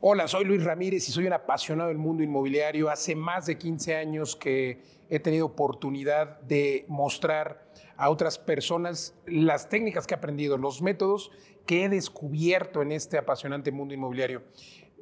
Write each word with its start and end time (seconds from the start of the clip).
Hola, 0.00 0.28
soy 0.28 0.44
Luis 0.44 0.62
Ramírez 0.62 1.08
y 1.08 1.10
soy 1.10 1.26
un 1.26 1.32
apasionado 1.32 1.88
del 1.88 1.98
mundo 1.98 2.22
inmobiliario. 2.22 2.88
Hace 2.88 3.16
más 3.16 3.46
de 3.46 3.58
15 3.58 3.96
años 3.96 4.36
que 4.36 4.80
he 5.10 5.18
tenido 5.18 5.46
oportunidad 5.46 6.40
de 6.42 6.84
mostrar 6.86 7.66
a 7.96 8.08
otras 8.08 8.38
personas 8.38 9.16
las 9.26 9.68
técnicas 9.68 10.06
que 10.06 10.14
he 10.14 10.16
aprendido, 10.16 10.56
los 10.56 10.82
métodos 10.82 11.32
que 11.66 11.82
he 11.84 11.88
descubierto 11.88 12.80
en 12.80 12.92
este 12.92 13.18
apasionante 13.18 13.72
mundo 13.72 13.92
inmobiliario. 13.92 14.44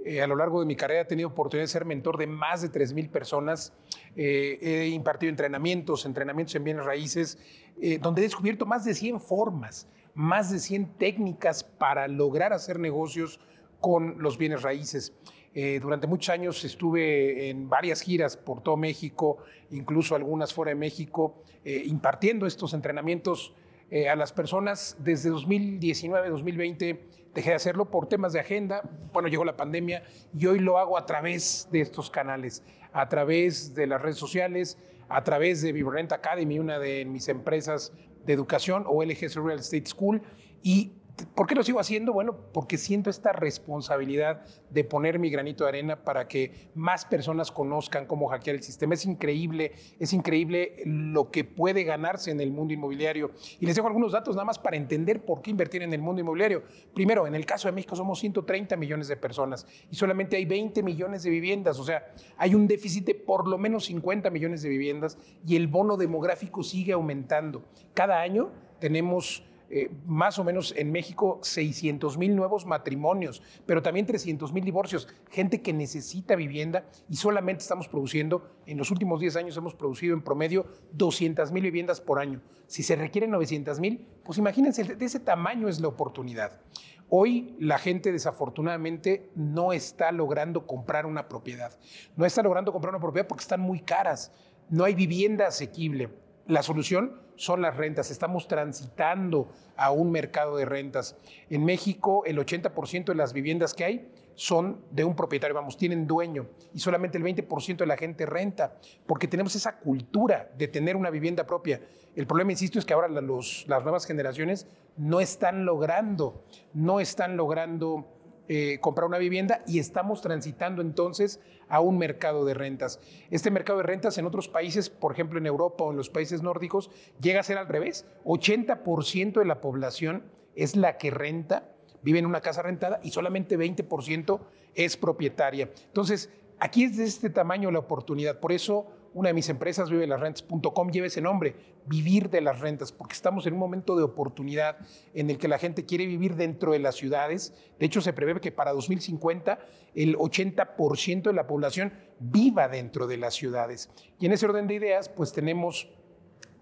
Eh, 0.02 0.22
a 0.22 0.26
lo 0.26 0.34
largo 0.34 0.60
de 0.60 0.66
mi 0.66 0.76
carrera 0.76 1.02
he 1.02 1.04
tenido 1.04 1.28
oportunidad 1.28 1.64
de 1.64 1.72
ser 1.72 1.84
mentor 1.84 2.16
de 2.16 2.26
más 2.26 2.62
de 2.62 2.72
3.000 2.72 3.10
personas. 3.10 3.74
Eh, 4.16 4.58
he 4.62 4.88
impartido 4.88 5.28
entrenamientos, 5.28 6.06
entrenamientos 6.06 6.54
en 6.54 6.64
bienes 6.64 6.86
raíces, 6.86 7.38
eh, 7.82 7.98
donde 8.00 8.22
he 8.22 8.24
descubierto 8.24 8.64
más 8.64 8.86
de 8.86 8.94
100 8.94 9.20
formas, 9.20 9.90
más 10.14 10.50
de 10.50 10.58
100 10.58 10.96
técnicas 10.96 11.64
para 11.64 12.08
lograr 12.08 12.54
hacer 12.54 12.78
negocios 12.78 13.40
con 13.86 14.20
los 14.20 14.36
bienes 14.36 14.62
raíces. 14.62 15.12
Eh, 15.54 15.78
durante 15.80 16.08
muchos 16.08 16.30
años 16.30 16.64
estuve 16.64 17.50
en 17.50 17.68
varias 17.68 18.00
giras 18.00 18.36
por 18.36 18.60
todo 18.60 18.76
México, 18.76 19.38
incluso 19.70 20.16
algunas 20.16 20.52
fuera 20.52 20.70
de 20.70 20.74
México, 20.74 21.44
eh, 21.64 21.84
impartiendo 21.86 22.48
estos 22.48 22.74
entrenamientos 22.74 23.54
eh, 23.88 24.08
a 24.08 24.16
las 24.16 24.32
personas. 24.32 24.96
Desde 24.98 25.30
2019, 25.30 26.30
2020 26.30 27.00
dejé 27.32 27.50
de 27.50 27.54
hacerlo 27.54 27.88
por 27.88 28.08
temas 28.08 28.32
de 28.32 28.40
agenda. 28.40 28.82
Bueno, 29.12 29.28
llegó 29.28 29.44
la 29.44 29.56
pandemia 29.56 30.02
y 30.36 30.46
hoy 30.46 30.58
lo 30.58 30.78
hago 30.78 30.98
a 30.98 31.06
través 31.06 31.68
de 31.70 31.82
estos 31.82 32.10
canales, 32.10 32.64
a 32.92 33.08
través 33.08 33.72
de 33.72 33.86
las 33.86 34.02
redes 34.02 34.16
sociales, 34.16 34.78
a 35.08 35.22
través 35.22 35.62
de 35.62 35.70
Vibrant 35.70 36.10
Academy, 36.10 36.58
una 36.58 36.80
de 36.80 37.04
mis 37.04 37.28
empresas 37.28 37.92
de 38.24 38.32
educación, 38.32 38.82
o 38.88 39.04
LGS 39.04 39.36
Real 39.36 39.60
Estate 39.60 39.86
School, 39.86 40.22
y 40.60 40.90
¿Por 41.34 41.46
qué 41.46 41.54
lo 41.54 41.62
sigo 41.62 41.80
haciendo? 41.80 42.12
Bueno, 42.12 42.36
porque 42.52 42.76
siento 42.76 43.08
esta 43.08 43.32
responsabilidad 43.32 44.42
de 44.68 44.84
poner 44.84 45.18
mi 45.18 45.30
granito 45.30 45.64
de 45.64 45.70
arena 45.70 46.04
para 46.04 46.28
que 46.28 46.70
más 46.74 47.06
personas 47.06 47.50
conozcan 47.50 48.04
cómo 48.04 48.28
hackear 48.28 48.56
el 48.56 48.62
sistema. 48.62 48.94
Es 48.94 49.06
increíble, 49.06 49.72
es 49.98 50.12
increíble 50.12 50.82
lo 50.84 51.30
que 51.30 51.44
puede 51.44 51.84
ganarse 51.84 52.30
en 52.30 52.40
el 52.40 52.50
mundo 52.50 52.74
inmobiliario. 52.74 53.30
Y 53.60 53.64
les 53.64 53.76
dejo 53.76 53.88
algunos 53.88 54.12
datos 54.12 54.36
nada 54.36 54.44
más 54.44 54.58
para 54.58 54.76
entender 54.76 55.24
por 55.24 55.40
qué 55.40 55.50
invertir 55.50 55.82
en 55.82 55.94
el 55.94 56.02
mundo 56.02 56.20
inmobiliario. 56.20 56.64
Primero, 56.94 57.26
en 57.26 57.34
el 57.34 57.46
caso 57.46 57.68
de 57.68 57.72
México 57.72 57.96
somos 57.96 58.18
130 58.18 58.76
millones 58.76 59.08
de 59.08 59.16
personas 59.16 59.66
y 59.90 59.96
solamente 59.96 60.36
hay 60.36 60.44
20 60.44 60.82
millones 60.82 61.22
de 61.22 61.30
viviendas. 61.30 61.78
O 61.78 61.84
sea, 61.84 62.12
hay 62.36 62.54
un 62.54 62.66
déficit 62.66 63.06
de 63.06 63.14
por 63.14 63.48
lo 63.48 63.56
menos 63.56 63.86
50 63.86 64.28
millones 64.28 64.60
de 64.60 64.68
viviendas 64.68 65.16
y 65.46 65.56
el 65.56 65.66
bono 65.66 65.96
demográfico 65.96 66.62
sigue 66.62 66.92
aumentando. 66.92 67.64
Cada 67.94 68.20
año 68.20 68.50
tenemos 68.78 69.42
eh, 69.68 69.90
más 70.06 70.38
o 70.38 70.44
menos 70.44 70.72
en 70.76 70.92
México 70.92 71.40
600 71.42 72.18
mil 72.18 72.36
nuevos 72.36 72.66
matrimonios, 72.66 73.42
pero 73.66 73.82
también 73.82 74.06
300 74.06 74.52
mil 74.52 74.64
divorcios, 74.64 75.08
gente 75.30 75.60
que 75.60 75.72
necesita 75.72 76.36
vivienda 76.36 76.84
y 77.08 77.16
solamente 77.16 77.62
estamos 77.62 77.88
produciendo, 77.88 78.48
en 78.66 78.78
los 78.78 78.90
últimos 78.90 79.20
10 79.20 79.36
años 79.36 79.56
hemos 79.56 79.74
producido 79.74 80.14
en 80.14 80.22
promedio 80.22 80.66
200 80.92 81.50
mil 81.52 81.62
viviendas 81.62 82.00
por 82.00 82.20
año. 82.20 82.40
Si 82.66 82.82
se 82.82 82.96
requieren 82.96 83.30
900 83.30 83.80
mil, 83.80 84.06
pues 84.24 84.38
imagínense, 84.38 84.84
de 84.84 85.04
ese 85.04 85.20
tamaño 85.20 85.68
es 85.68 85.80
la 85.80 85.88
oportunidad. 85.88 86.60
Hoy 87.08 87.56
la 87.60 87.78
gente 87.78 88.10
desafortunadamente 88.10 89.30
no 89.36 89.72
está 89.72 90.10
logrando 90.10 90.66
comprar 90.66 91.06
una 91.06 91.28
propiedad. 91.28 91.78
No 92.16 92.24
está 92.24 92.42
logrando 92.42 92.72
comprar 92.72 92.92
una 92.94 93.00
propiedad 93.00 93.28
porque 93.28 93.42
están 93.42 93.60
muy 93.60 93.80
caras. 93.80 94.32
No 94.70 94.84
hay 94.84 94.94
vivienda 94.94 95.46
asequible. 95.46 96.10
La 96.46 96.64
solución 96.64 97.20
son 97.36 97.62
las 97.62 97.76
rentas. 97.76 98.10
Estamos 98.10 98.48
transitando 98.48 99.48
a 99.76 99.90
un 99.90 100.10
mercado 100.10 100.56
de 100.56 100.64
rentas. 100.64 101.16
En 101.50 101.64
México, 101.64 102.24
el 102.26 102.38
80% 102.38 103.06
de 103.06 103.14
las 103.14 103.32
viviendas 103.32 103.74
que 103.74 103.84
hay 103.84 104.08
son 104.34 104.82
de 104.90 105.04
un 105.04 105.16
propietario, 105.16 105.54
vamos, 105.54 105.76
tienen 105.76 106.06
dueño 106.06 106.46
y 106.74 106.78
solamente 106.78 107.16
el 107.16 107.24
20% 107.24 107.78
de 107.78 107.86
la 107.86 107.96
gente 107.96 108.26
renta, 108.26 108.76
porque 109.06 109.28
tenemos 109.28 109.54
esa 109.54 109.78
cultura 109.78 110.50
de 110.56 110.68
tener 110.68 110.94
una 110.94 111.10
vivienda 111.10 111.46
propia. 111.46 111.80
El 112.14 112.26
problema, 112.26 112.52
insisto, 112.52 112.78
es 112.78 112.84
que 112.84 112.92
ahora 112.94 113.08
las 113.08 113.82
nuevas 113.82 114.06
generaciones 114.06 114.66
no 114.96 115.20
están 115.20 115.64
logrando, 115.64 116.44
no 116.74 117.00
están 117.00 117.36
logrando 117.36 118.06
eh, 118.48 118.78
comprar 118.80 119.06
una 119.06 119.18
vivienda 119.18 119.62
y 119.66 119.78
estamos 119.78 120.22
transitando 120.22 120.82
entonces 120.82 121.40
a 121.68 121.80
un 121.80 121.98
mercado 121.98 122.44
de 122.44 122.54
rentas. 122.54 123.00
Este 123.30 123.50
mercado 123.50 123.78
de 123.78 123.84
rentas 123.84 124.18
en 124.18 124.26
otros 124.26 124.48
países, 124.48 124.88
por 124.88 125.12
ejemplo 125.12 125.38
en 125.38 125.46
Europa 125.46 125.84
o 125.84 125.90
en 125.90 125.96
los 125.96 126.10
países 126.10 126.42
nórdicos, 126.42 126.90
llega 127.20 127.40
a 127.40 127.44
ser 127.44 127.58
al 127.58 127.68
revés. 127.68 128.06
80% 128.24 129.40
de 129.40 129.44
la 129.44 129.60
población 129.60 130.24
es 130.54 130.76
la 130.76 130.96
que 130.96 131.10
renta, 131.10 131.72
vive 132.02 132.18
en 132.18 132.26
una 132.26 132.40
casa 132.40 132.62
rentada 132.62 133.00
y 133.02 133.10
solamente 133.10 133.58
20% 133.58 134.40
es 134.74 134.96
propietaria. 134.96 135.70
Entonces, 135.86 136.30
aquí 136.58 136.84
es 136.84 136.96
de 136.96 137.04
este 137.04 137.30
tamaño 137.30 137.70
la 137.70 137.80
oportunidad. 137.80 138.38
Por 138.40 138.52
eso 138.52 138.86
una 139.16 139.30
de 139.30 139.34
mis 139.34 139.48
empresas, 139.48 139.88
vivelasrentas.com, 139.88 140.90
lleva 140.90 141.06
ese 141.06 141.22
nombre, 141.22 141.56
vivir 141.86 142.28
de 142.28 142.42
las 142.42 142.60
rentas, 142.60 142.92
porque 142.92 143.14
estamos 143.14 143.46
en 143.46 143.54
un 143.54 143.58
momento 143.58 143.96
de 143.96 144.02
oportunidad 144.02 144.76
en 145.14 145.30
el 145.30 145.38
que 145.38 145.48
la 145.48 145.56
gente 145.56 145.86
quiere 145.86 146.04
vivir 146.04 146.36
dentro 146.36 146.72
de 146.72 146.80
las 146.80 146.96
ciudades. 146.96 147.54
De 147.78 147.86
hecho, 147.86 148.02
se 148.02 148.12
prevé 148.12 148.38
que 148.42 148.52
para 148.52 148.74
2050 148.74 149.58
el 149.94 150.16
80% 150.16 151.22
de 151.22 151.32
la 151.32 151.46
población 151.46 151.94
viva 152.18 152.68
dentro 152.68 153.06
de 153.06 153.16
las 153.16 153.32
ciudades. 153.32 153.88
Y 154.20 154.26
en 154.26 154.32
ese 154.32 154.44
orden 154.44 154.66
de 154.66 154.74
ideas, 154.74 155.08
pues 155.08 155.32
tenemos 155.32 155.88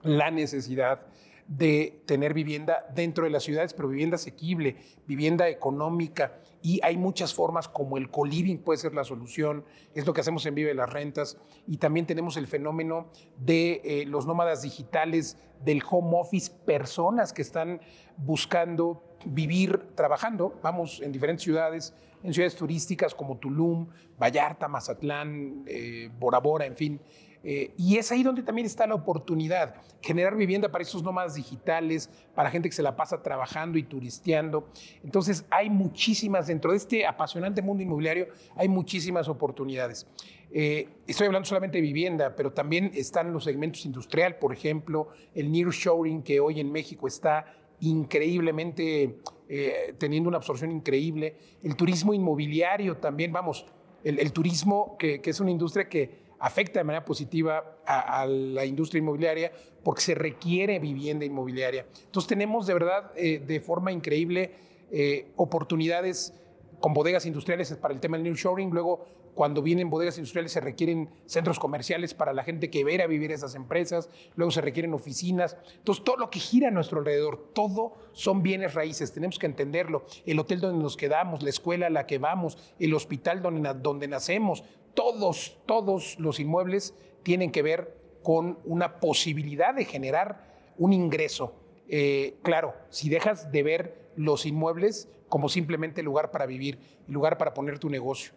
la 0.05 0.31
necesidad 0.31 1.09
de 1.47 2.03
tener 2.07 2.33
vivienda 2.33 2.87
dentro 2.95 3.25
de 3.25 3.31
las 3.31 3.43
ciudades, 3.43 3.75
pero 3.75 3.89
vivienda 3.89 4.17
asequible, 4.17 4.77
vivienda 5.07 5.49
económica. 5.49 6.39
Y 6.63 6.81
hay 6.83 6.97
muchas 6.97 7.35
formas 7.35 7.69
como 7.69 7.99
el 7.99 8.11
co-living 8.11 8.57
puede 8.59 8.79
ser 8.79 8.95
la 8.95 9.05
solución, 9.05 9.65
es 9.95 10.07
lo 10.07 10.15
que 10.15 10.23
hacemos 10.23 10.47
en 10.47 10.55
Vive 10.55 10.73
las 10.73 10.91
Rentas. 10.91 11.37
Y 11.67 11.77
también 11.77 12.07
tenemos 12.07 12.39
el 12.39 12.47
fenómeno 12.47 13.09
de 13.39 13.83
eh, 13.85 14.05
los 14.07 14.27
nómadas 14.27 14.63
digitales, 14.63 15.37
del 15.63 15.83
home 15.89 16.19
office, 16.19 16.51
personas 16.65 17.33
que 17.33 17.43
están 17.43 17.81
buscando 18.17 19.03
vivir 19.27 19.79
trabajando, 19.95 20.59
vamos, 20.63 21.01
en 21.01 21.13
diferentes 21.13 21.43
ciudades, 21.43 21.95
en 22.23 22.33
ciudades 22.33 22.57
turísticas 22.57 23.15
como 23.15 23.39
Tulum, 23.39 23.89
Vallarta, 24.19 24.69
Mazatlán, 24.69 25.65
eh, 25.67 26.11
Bora 26.19 26.39
Bora, 26.39 26.67
en 26.67 26.77
fin. 26.77 27.01
Eh, 27.45 27.73
y 27.77 27.99
es 27.99 28.11
ahí 28.11 28.23
donde 28.23 28.43
también 28.43 28.67
está 28.67 28.87
la 28.87 28.95
oportunidad, 28.95 29.75
generar 30.01 30.35
vivienda 30.35 30.71
para 30.71 30.83
esos 30.83 31.03
nómadas 31.03 31.35
digitales, 31.35 32.09
para 32.35 32.51
gente 32.51 32.69
que 32.71 32.75
se 32.75 32.83
la 32.83 32.97
pasa 32.97 33.23
trabajando 33.23 33.77
y 33.77 33.83
turisteando. 33.83 34.69
Entonces 35.03 35.45
hay 35.51 35.69
muchísimas, 35.69 36.47
dentro 36.47 36.71
de 36.71 36.79
este 36.79 37.07
apasionante 37.07 37.61
mundo 37.61 37.83
inmobiliario, 37.83 38.29
hay 38.57 38.69
muchísimas 38.69 39.29
oportunidades. 39.29 40.07
Eh, 40.51 40.89
estoy 41.07 41.27
hablando 41.27 41.47
solamente 41.47 41.79
de 41.79 41.83
vivienda, 41.83 42.35
pero 42.35 42.53
también 42.53 42.91
están 42.95 43.33
los 43.33 43.45
segmentos 43.45 43.85
industrial, 43.85 44.37
por 44.37 44.53
ejemplo, 44.53 45.09
el 45.35 45.53
nearshoring 45.53 46.23
que 46.23 46.41
hoy 46.41 46.61
en 46.61 46.73
México 46.73 47.07
está 47.07 47.45
increíblemente 47.81 49.19
eh, 49.49 49.95
teniendo 49.99 50.29
una 50.29 50.39
absorción 50.39 50.71
increíble, 50.73 51.37
el 51.63 51.77
turismo 51.77 52.15
inmobiliario 52.15 52.97
también, 52.97 53.33
vamos, 53.33 53.67
el, 54.05 54.33
turismo 54.33 54.97
que, 54.99 55.21
es 55.25 55.41
una 55.41 55.51
industria 55.51 55.89
que 55.89 56.24
afecta 56.45 56.79
de 56.81 56.85
manera 56.85 57.07
positiva 57.07 57.79
a, 57.87 58.27
la 58.27 58.67
industria 58.67 58.99
inmobiliaria 58.99 59.51
porque 59.83 60.03
se 60.03 60.15
requiere 60.15 60.79
vivienda 60.79 61.25
inmobiliaria. 61.25 61.87
Entonces 62.05 62.29
tenemos 62.29 62.67
de 62.67 62.75
verdad 62.75 63.13
eh, 63.17 63.43
de 63.45 63.61
forma 63.61 63.93
increíble 63.93 64.53
eh, 64.91 65.33
oportunidades 65.37 66.35
con 66.81 66.93
bodegas 66.93 67.25
industriales 67.25 67.73
para 67.81 67.95
el 67.95 68.01
tema 68.01 68.19
del 68.19 68.25
nearshoring, 68.25 68.69
luego 68.69 69.07
cuando 69.35 69.63
vienen 69.63 69.89
bodegas 69.89 70.19
industriales 70.19 70.53
se 70.53 70.61
requieren 70.61 71.09
centros 71.25 71.59
comerciales 71.59 72.13
para 72.13 72.35
la 72.35 72.45
gente 72.45 72.69
que 72.69 72.85
va 72.85 73.03
a 73.03 73.07
vivir 73.07 73.33
esas 73.33 73.55
empresas, 73.55 74.11
luego 74.37 74.51
se 74.51 74.61
requieren 74.61 74.93
oficinas. 74.93 75.57
Entonces, 75.77 76.05
todo 76.05 76.19
lo 76.19 76.29
que 76.29 76.41
gira 76.41 76.69
a 76.69 76.71
nuestro 76.71 76.99
alrededor, 76.99 77.53
todo 77.55 77.95
son 78.13 78.43
bienes 78.43 78.75
raíces, 78.75 79.13
tenemos 79.13 79.39
que 79.39 79.47
entenderlo. 79.47 80.05
El 80.27 80.39
hotel 80.39 80.61
donde 80.61 80.83
nos 80.83 80.99
quedamos, 80.99 81.43
la 81.43 81.49
escuela 81.49 81.87
a 81.87 81.91
la 81.91 82.07
que 82.07 82.19
vamos, 82.19 82.59
el 82.79 82.93
hospital 82.93 83.41
donde, 83.43 83.75
donde 83.75 84.09
nacemos, 84.09 84.63
todos, 84.95 85.59
todos 85.67 86.19
los 86.19 86.41
inmuebles 86.41 86.95
tienen 87.23 87.53
que 87.53 87.63
ver 87.63 87.97
con 88.23 88.59
una 88.65 89.01
posibilidad 89.01 89.75
de 89.75 89.85
generar 89.85 90.55
un 90.79 90.93
ingreso. 90.93 91.55
Eh, 91.89 92.37
claro, 92.43 92.75
si 92.89 93.09
dejas 93.09 93.53
de 93.53 93.63
ver 93.63 94.11
los 94.17 94.47
inmuebles 94.47 95.09
como 95.29 95.49
simplemente 95.49 96.03
lugar 96.03 96.31
para 96.31 96.47
vivir, 96.47 96.79
lugar 97.07 97.39
para 97.39 97.55
poner 97.55 97.79
tu 97.79 97.91
negocio 97.91 98.33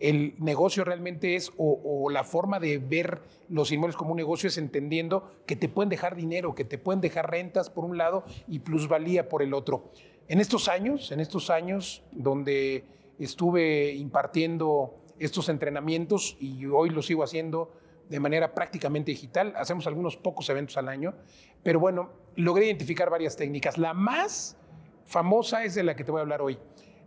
el 0.00 0.34
negocio 0.38 0.82
realmente 0.82 1.36
es, 1.36 1.52
o, 1.58 2.08
la 2.10 2.24
forma 2.24 2.58
de 2.58 2.78
ver 2.78 3.20
los 3.48 3.70
inmuebles 3.70 3.96
como 3.96 4.12
un 4.12 4.16
negocio 4.16 4.48
es 4.48 4.56
entendiendo 4.56 5.30
que 5.46 5.56
te 5.56 5.68
pueden 5.68 5.90
dejar 5.90 6.16
dinero, 6.16 6.54
que 6.54 6.64
te 6.64 6.78
pueden 6.78 7.00
dejar 7.00 7.30
rentas 7.30 7.70
por 7.70 7.84
un 7.84 7.98
lado 7.98 8.24
y 8.48 8.60
plusvalía 8.60 9.28
por 9.28 9.42
el 9.42 9.52
otro. 9.52 9.92
En 10.26 10.40
estos 10.40 10.68
años, 10.68 11.12
en 11.12 11.20
estos 11.20 11.50
años 11.50 12.02
donde 12.12 12.84
estuve 13.18 13.92
impartiendo 13.92 14.96
estos 15.20 15.48
entrenamientos 15.48 16.36
y 16.40 16.66
hoy 16.66 16.90
lo 16.90 17.02
sigo 17.02 17.22
haciendo 17.22 17.72
de 18.08 18.18
manera 18.18 18.54
prácticamente 18.54 19.12
digital, 19.12 19.52
hacemos 19.56 19.86
algunos 19.86 20.16
pocos 20.16 20.48
eventos 20.50 20.76
al 20.76 20.88
año, 20.88 21.14
pero 21.62 21.78
bueno, 21.78 22.10
logré 22.34 22.66
identificar 22.66 23.08
varias 23.08 23.36
técnicas. 23.36 23.78
La 23.78 23.94
más 23.94 24.56
famosa 25.04 25.64
es 25.64 25.76
de 25.76 25.84
la 25.84 25.94
que 25.94 26.02
te 26.02 26.10
voy 26.10 26.18
a 26.18 26.22
hablar 26.22 26.42
hoy 26.42 26.58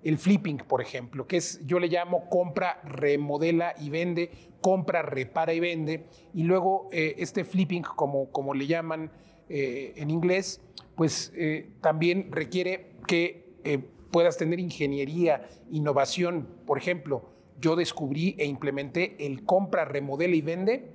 el 0.03 0.17
flipping, 0.17 0.57
por 0.57 0.81
ejemplo, 0.81 1.27
que 1.27 1.37
es, 1.37 1.65
yo 1.65 1.79
le 1.79 1.87
llamo 1.87 2.29
compra, 2.29 2.81
remodela 2.83 3.73
y 3.79 3.89
vende, 3.89 4.31
compra, 4.61 5.01
repara 5.01 5.53
y 5.53 5.59
vende. 5.59 6.05
Y 6.33 6.43
luego 6.43 6.89
eh, 6.91 7.15
este 7.19 7.45
flipping, 7.45 7.83
como, 7.83 8.29
como 8.31 8.53
le 8.53 8.67
llaman 8.67 9.11
eh, 9.49 9.93
en 9.95 10.09
inglés, 10.09 10.61
pues 10.95 11.31
eh, 11.35 11.71
también 11.81 12.31
requiere 12.31 12.91
que 13.07 13.43
puedas 14.11 14.37
tener 14.37 14.59
ingeniería, 14.59 15.47
innovación. 15.71 16.47
Por 16.65 16.77
ejemplo, 16.77 17.32
yo 17.63 17.77
descubrí 17.77 18.35
e 18.37 18.45
implementé 18.45 19.15
el 19.25 19.45
compra, 19.45 19.85
remodela 19.85 20.35
y 20.35 20.41
vende, 20.41 20.91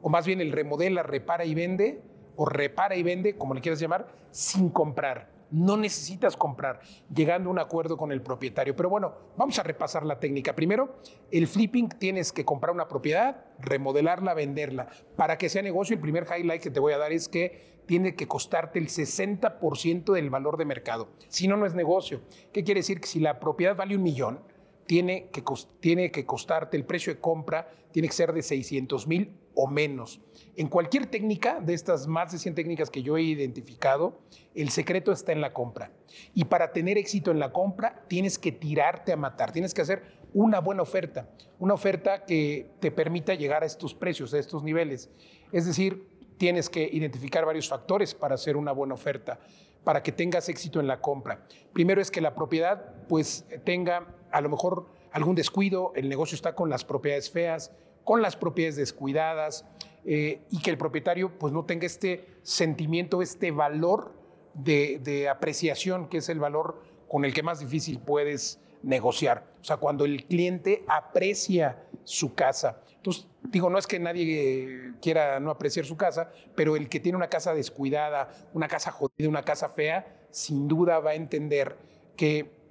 o 0.00 0.08
más 0.08 0.24
bien 0.24 0.40
el 0.40 0.52
remodela, 0.52 1.02
repara 1.02 1.44
y 1.44 1.52
vende, 1.52 2.00
o 2.36 2.46
repara 2.46 2.94
y 2.94 3.02
vende, 3.02 3.36
como 3.36 3.54
le 3.54 3.60
quieras 3.60 3.80
llamar, 3.80 4.06
sin 4.30 4.70
comprar. 4.70 5.32
No 5.50 5.76
necesitas 5.76 6.36
comprar, 6.36 6.80
llegando 7.12 7.50
a 7.50 7.52
un 7.52 7.58
acuerdo 7.58 7.96
con 7.96 8.12
el 8.12 8.22
propietario. 8.22 8.74
Pero 8.76 8.88
bueno, 8.88 9.14
vamos 9.36 9.58
a 9.58 9.64
repasar 9.64 10.06
la 10.06 10.20
técnica. 10.20 10.54
Primero, 10.54 10.96
el 11.30 11.48
flipping 11.48 11.88
tienes 11.88 12.32
que 12.32 12.44
comprar 12.44 12.72
una 12.72 12.88
propiedad, 12.88 13.44
remodelarla, 13.58 14.32
venderla. 14.32 14.86
Para 15.16 15.36
que 15.36 15.48
sea 15.48 15.60
negocio, 15.60 15.94
el 15.94 16.00
primer 16.00 16.24
highlight 16.24 16.62
que 16.62 16.70
te 16.70 16.80
voy 16.80 16.92
a 16.92 16.98
dar 16.98 17.12
es 17.12 17.28
que 17.28 17.82
tiene 17.86 18.14
que 18.14 18.28
costarte 18.28 18.78
el 18.78 18.88
60% 18.88 20.12
del 20.12 20.30
valor 20.30 20.56
de 20.56 20.64
mercado. 20.66 21.08
Si 21.28 21.48
no, 21.48 21.56
no 21.56 21.66
es 21.66 21.74
negocio. 21.74 22.22
¿Qué 22.52 22.62
quiere 22.62 22.78
decir? 22.78 23.00
Que 23.00 23.08
si 23.08 23.18
la 23.18 23.40
propiedad 23.40 23.76
vale 23.76 23.96
un 23.96 24.04
millón, 24.04 24.40
tiene 24.86 25.28
que, 25.30 25.42
tiene 25.80 26.10
que 26.10 26.24
costarte, 26.26 26.76
el 26.76 26.84
precio 26.84 27.12
de 27.14 27.20
compra 27.20 27.68
tiene 27.92 28.08
que 28.08 28.14
ser 28.14 28.32
de 28.32 28.42
600 28.42 29.06
mil 29.06 29.32
o 29.54 29.66
menos. 29.66 30.20
En 30.56 30.68
cualquier 30.68 31.06
técnica 31.06 31.60
de 31.60 31.74
estas 31.74 32.06
más 32.06 32.32
de 32.32 32.38
100 32.38 32.54
técnicas 32.54 32.90
que 32.90 33.02
yo 33.02 33.16
he 33.16 33.22
identificado, 33.22 34.18
el 34.54 34.70
secreto 34.70 35.12
está 35.12 35.32
en 35.32 35.40
la 35.40 35.52
compra. 35.52 35.92
Y 36.34 36.44
para 36.44 36.72
tener 36.72 36.98
éxito 36.98 37.30
en 37.30 37.38
la 37.38 37.52
compra, 37.52 38.04
tienes 38.08 38.38
que 38.38 38.52
tirarte 38.52 39.12
a 39.12 39.16
matar, 39.16 39.52
tienes 39.52 39.74
que 39.74 39.82
hacer 39.82 40.02
una 40.34 40.60
buena 40.60 40.82
oferta, 40.82 41.28
una 41.58 41.74
oferta 41.74 42.24
que 42.24 42.70
te 42.80 42.90
permita 42.90 43.34
llegar 43.34 43.62
a 43.62 43.66
estos 43.66 43.94
precios, 43.94 44.32
a 44.34 44.38
estos 44.38 44.62
niveles. 44.62 45.10
Es 45.52 45.66
decir, 45.66 46.08
tienes 46.38 46.70
que 46.70 46.88
identificar 46.90 47.44
varios 47.44 47.68
factores 47.68 48.14
para 48.14 48.34
hacer 48.34 48.56
una 48.56 48.72
buena 48.72 48.94
oferta, 48.94 49.38
para 49.84 50.02
que 50.02 50.12
tengas 50.12 50.48
éxito 50.48 50.80
en 50.80 50.86
la 50.86 51.00
compra. 51.00 51.46
Primero 51.72 52.00
es 52.00 52.10
que 52.10 52.20
la 52.20 52.34
propiedad 52.34 53.06
pues 53.08 53.46
tenga 53.64 54.06
a 54.32 54.40
lo 54.40 54.48
mejor 54.48 54.86
algún 55.12 55.34
descuido, 55.34 55.92
el 55.94 56.08
negocio 56.08 56.34
está 56.34 56.54
con 56.54 56.70
las 56.70 56.84
propiedades 56.84 57.30
feas, 57.30 57.72
con 58.04 58.22
las 58.22 58.36
propiedades 58.36 58.76
descuidadas 58.76 59.64
eh, 60.04 60.42
y 60.50 60.60
que 60.60 60.70
el 60.70 60.78
propietario 60.78 61.38
pues 61.38 61.52
no 61.52 61.64
tenga 61.64 61.86
este 61.86 62.26
sentimiento, 62.42 63.22
este 63.22 63.50
valor 63.50 64.12
de, 64.54 65.28
apreciación, 65.28 66.08
que 66.08 66.18
es 66.18 66.28
el 66.28 66.40
valor 66.40 66.82
con 67.08 67.24
el 67.24 67.32
que 67.32 67.42
más 67.42 67.60
difícil 67.60 68.00
puedes 68.00 68.60
negociar. 68.82 69.46
O 69.60 69.64
sea, 69.64 69.76
cuando 69.76 70.04
el 70.04 70.24
cliente 70.24 70.84
aprecia 70.88 71.84
su 72.04 72.34
casa. 72.34 72.80
Entonces, 72.96 73.26
digo, 73.42 73.70
no 73.70 73.78
es 73.78 73.86
que 73.86 73.98
nadie 73.98 74.92
quiera 75.00 75.38
no 75.40 75.50
apreciar 75.50 75.84
su 75.84 75.96
casa, 75.96 76.32
pero 76.54 76.76
el 76.76 76.88
que 76.88 77.00
tiene 77.00 77.16
una 77.16 77.28
casa 77.28 77.54
descuidada, 77.54 78.30
una 78.54 78.68
casa 78.68 78.90
jodida, 78.90 79.28
una 79.28 79.44
casa 79.44 79.68
fea, 79.68 80.26
sin 80.30 80.66
duda 80.66 80.98
va 80.98 81.10
a 81.10 81.14
entender 81.14 81.76
que 82.16 82.61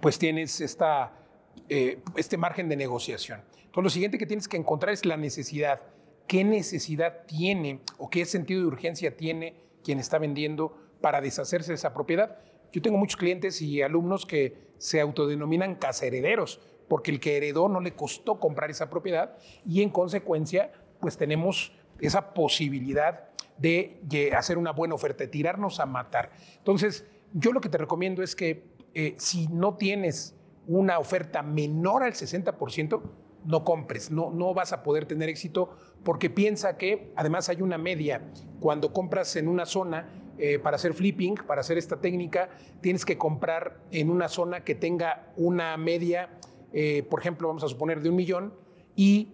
pues 0.00 0.18
tienes 0.18 0.60
esta, 0.60 1.12
eh, 1.68 2.00
este 2.16 2.36
margen 2.36 2.68
de 2.68 2.76
negociación. 2.76 3.42
Entonces, 3.56 3.84
lo 3.84 3.90
siguiente 3.90 4.18
que 4.18 4.26
tienes 4.26 4.48
que 4.48 4.56
encontrar 4.56 4.92
es 4.92 5.04
la 5.04 5.16
necesidad. 5.16 5.82
¿Qué 6.26 6.44
necesidad 6.44 7.24
tiene 7.26 7.80
o 7.98 8.10
qué 8.10 8.24
sentido 8.24 8.60
de 8.60 8.66
urgencia 8.66 9.16
tiene 9.16 9.54
quien 9.84 9.98
está 9.98 10.18
vendiendo 10.18 10.76
para 11.00 11.20
deshacerse 11.20 11.72
de 11.72 11.76
esa 11.76 11.94
propiedad? 11.94 12.38
Yo 12.72 12.82
tengo 12.82 12.98
muchos 12.98 13.16
clientes 13.16 13.62
y 13.62 13.82
alumnos 13.82 14.26
que 14.26 14.66
se 14.78 15.00
autodenominan 15.00 15.76
casa 15.76 16.06
herederos, 16.06 16.60
porque 16.88 17.10
el 17.10 17.20
que 17.20 17.36
heredó 17.36 17.68
no 17.68 17.80
le 17.80 17.92
costó 17.92 18.38
comprar 18.38 18.70
esa 18.70 18.90
propiedad 18.90 19.36
y 19.64 19.82
en 19.82 19.90
consecuencia, 19.90 20.72
pues 21.00 21.16
tenemos 21.16 21.72
esa 22.00 22.34
posibilidad 22.34 23.28
de 23.58 23.98
hacer 24.36 24.58
una 24.58 24.72
buena 24.72 24.94
oferta, 24.94 25.24
de 25.24 25.28
tirarnos 25.28 25.80
a 25.80 25.86
matar. 25.86 26.30
Entonces, 26.58 27.06
yo 27.32 27.52
lo 27.52 27.60
que 27.60 27.68
te 27.68 27.78
recomiendo 27.78 28.22
es 28.22 28.36
que 28.36 28.75
eh, 28.98 29.14
si 29.18 29.46
no 29.48 29.74
tienes 29.74 30.34
una 30.66 30.98
oferta 30.98 31.42
menor 31.42 32.02
al 32.02 32.14
60%, 32.14 33.02
no 33.44 33.62
compres, 33.62 34.10
no, 34.10 34.30
no 34.30 34.54
vas 34.54 34.72
a 34.72 34.82
poder 34.82 35.04
tener 35.04 35.28
éxito 35.28 35.68
porque 36.02 36.30
piensa 36.30 36.78
que 36.78 37.12
además 37.14 37.50
hay 37.50 37.60
una 37.60 37.76
media. 37.76 38.22
Cuando 38.58 38.94
compras 38.94 39.36
en 39.36 39.48
una 39.48 39.66
zona 39.66 40.08
eh, 40.38 40.58
para 40.58 40.76
hacer 40.76 40.94
flipping, 40.94 41.34
para 41.46 41.60
hacer 41.60 41.76
esta 41.76 42.00
técnica, 42.00 42.48
tienes 42.80 43.04
que 43.04 43.18
comprar 43.18 43.82
en 43.90 44.08
una 44.08 44.28
zona 44.28 44.64
que 44.64 44.74
tenga 44.74 45.30
una 45.36 45.76
media, 45.76 46.30
eh, 46.72 47.06
por 47.10 47.20
ejemplo, 47.20 47.48
vamos 47.48 47.64
a 47.64 47.68
suponer 47.68 48.00
de 48.00 48.08
un 48.08 48.16
millón, 48.16 48.54
y 48.98 49.28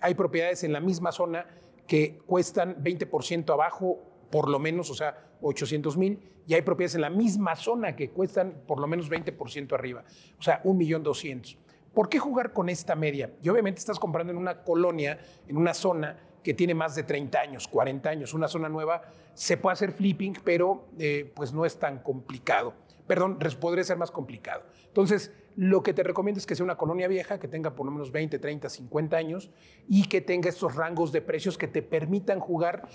hay 0.00 0.14
propiedades 0.14 0.62
en 0.62 0.72
la 0.72 0.78
misma 0.78 1.10
zona 1.10 1.48
que 1.88 2.18
cuestan 2.26 2.76
20% 2.76 3.52
abajo 3.52 4.13
por 4.34 4.48
lo 4.48 4.58
menos, 4.58 4.90
o 4.90 4.94
sea, 4.94 5.16
800 5.42 5.96
mil, 5.96 6.18
y 6.44 6.54
hay 6.54 6.62
propiedades 6.62 6.96
en 6.96 7.02
la 7.02 7.08
misma 7.08 7.54
zona 7.54 7.94
que 7.94 8.10
cuestan 8.10 8.64
por 8.66 8.80
lo 8.80 8.88
menos 8.88 9.08
20% 9.08 9.72
arriba, 9.74 10.02
o 10.36 10.42
sea, 10.42 10.60
1.200.000. 10.64 11.56
¿Por 11.94 12.08
qué 12.08 12.18
jugar 12.18 12.52
con 12.52 12.68
esta 12.68 12.96
media? 12.96 13.30
Y 13.44 13.48
obviamente 13.48 13.78
estás 13.78 14.00
comprando 14.00 14.32
en 14.32 14.38
una 14.40 14.64
colonia, 14.64 15.20
en 15.46 15.56
una 15.56 15.72
zona 15.72 16.18
que 16.42 16.52
tiene 16.52 16.74
más 16.74 16.96
de 16.96 17.04
30 17.04 17.38
años, 17.38 17.68
40 17.68 18.10
años, 18.10 18.34
una 18.34 18.48
zona 18.48 18.68
nueva, 18.68 19.02
se 19.34 19.56
puede 19.56 19.74
hacer 19.74 19.92
flipping, 19.92 20.38
pero 20.42 20.88
eh, 20.98 21.32
pues 21.32 21.52
no 21.52 21.64
es 21.64 21.78
tan 21.78 22.00
complicado. 22.00 22.74
Perdón, 23.06 23.38
podría 23.60 23.84
ser 23.84 23.98
más 23.98 24.10
complicado. 24.10 24.64
Entonces, 24.88 25.30
lo 25.56 25.82
que 25.82 25.92
te 25.92 26.02
recomiendo 26.02 26.38
es 26.38 26.46
que 26.46 26.54
sea 26.54 26.64
una 26.64 26.76
colonia 26.76 27.08
vieja, 27.08 27.38
que 27.38 27.48
tenga 27.48 27.74
por 27.74 27.86
lo 27.86 27.92
menos 27.92 28.10
20, 28.10 28.38
30, 28.38 28.68
50 28.68 29.16
años 29.16 29.50
y 29.88 30.08
que 30.08 30.20
tenga 30.20 30.48
estos 30.48 30.74
rangos 30.74 31.12
de 31.12 31.20
precios 31.20 31.56
que 31.56 31.68
te 31.68 31.82
permitan 31.82 32.40
jugar 32.40 32.88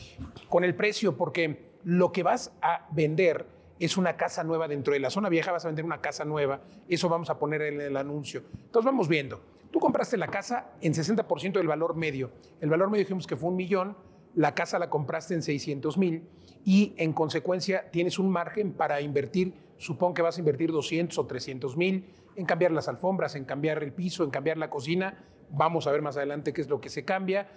con 0.49 0.63
el 0.63 0.75
precio, 0.75 1.15
porque 1.15 1.69
lo 1.83 2.11
que 2.11 2.23
vas 2.23 2.51
a 2.61 2.87
vender 2.91 3.45
es 3.79 3.95
una 3.95 4.17
casa 4.17 4.43
nueva 4.43 4.67
dentro 4.67 4.93
de 4.93 4.99
la 4.99 5.09
zona 5.09 5.29
vieja, 5.29 5.51
vas 5.51 5.63
a 5.63 5.69
vender 5.69 5.85
una 5.85 6.01
casa 6.01 6.25
nueva, 6.25 6.61
eso 6.89 7.07
vamos 7.07 7.29
a 7.29 7.39
poner 7.39 7.61
en 7.61 7.79
el 7.79 7.95
anuncio. 7.95 8.43
Entonces 8.53 8.85
vamos 8.85 9.07
viendo. 9.07 9.41
Tú 9.71 9.79
compraste 9.79 10.17
la 10.17 10.27
casa 10.27 10.71
en 10.81 10.93
60% 10.93 11.53
del 11.53 11.67
valor 11.67 11.95
medio. 11.95 12.31
El 12.59 12.69
valor 12.69 12.89
medio 12.89 13.05
dijimos 13.05 13.27
que 13.27 13.37
fue 13.37 13.49
un 13.49 13.55
millón, 13.55 13.95
la 14.35 14.53
casa 14.55 14.79
la 14.79 14.89
compraste 14.89 15.33
en 15.33 15.41
600 15.41 15.97
mil 15.97 16.23
y 16.65 16.93
en 16.97 17.13
consecuencia 17.13 17.89
tienes 17.91 18.19
un 18.19 18.29
margen 18.29 18.73
para 18.73 19.01
invertir, 19.01 19.53
supón 19.77 20.13
que 20.13 20.21
vas 20.21 20.37
a 20.37 20.39
invertir 20.39 20.71
200 20.71 21.17
o 21.17 21.25
300 21.25 21.77
mil 21.77 22.05
en 22.35 22.45
cambiar 22.45 22.71
las 22.71 22.87
alfombras, 22.87 23.35
en 23.35 23.45
cambiar 23.45 23.83
el 23.83 23.91
piso, 23.91 24.23
en 24.23 24.29
cambiar 24.29 24.57
la 24.57 24.69
cocina. 24.69 25.25
Vamos 25.49 25.87
a 25.87 25.91
ver 25.91 26.01
más 26.01 26.15
adelante 26.15 26.53
qué 26.53 26.61
es 26.61 26.69
lo 26.69 26.79
que 26.79 26.89
se 26.89 27.03
cambia. 27.03 27.49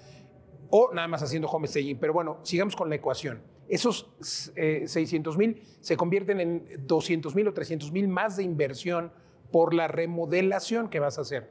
O 0.70 0.90
nada 0.92 1.06
más 1.06 1.22
haciendo 1.22 1.48
home 1.48 1.68
staging. 1.68 1.98
Pero 1.98 2.12
bueno, 2.12 2.38
sigamos 2.42 2.74
con 2.74 2.88
la 2.88 2.96
ecuación. 2.96 3.42
Esos 3.68 4.10
600 4.20 5.34
eh, 5.34 5.38
mil 5.38 5.62
se 5.80 5.96
convierten 5.96 6.40
en 6.40 6.86
200 6.86 7.34
mil 7.34 7.48
o 7.48 7.52
300 7.52 7.92
mil 7.92 8.08
más 8.08 8.36
de 8.36 8.42
inversión 8.42 9.12
por 9.52 9.74
la 9.74 9.86
remodelación 9.86 10.88
que 10.88 10.98
vas 10.98 11.18
a 11.18 11.20
hacer. 11.20 11.50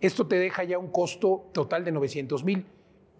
Esto 0.00 0.26
te 0.26 0.36
deja 0.36 0.64
ya 0.64 0.78
un 0.78 0.88
costo 0.90 1.50
total 1.52 1.84
de 1.84 1.92
900 1.92 2.44
mil. 2.44 2.66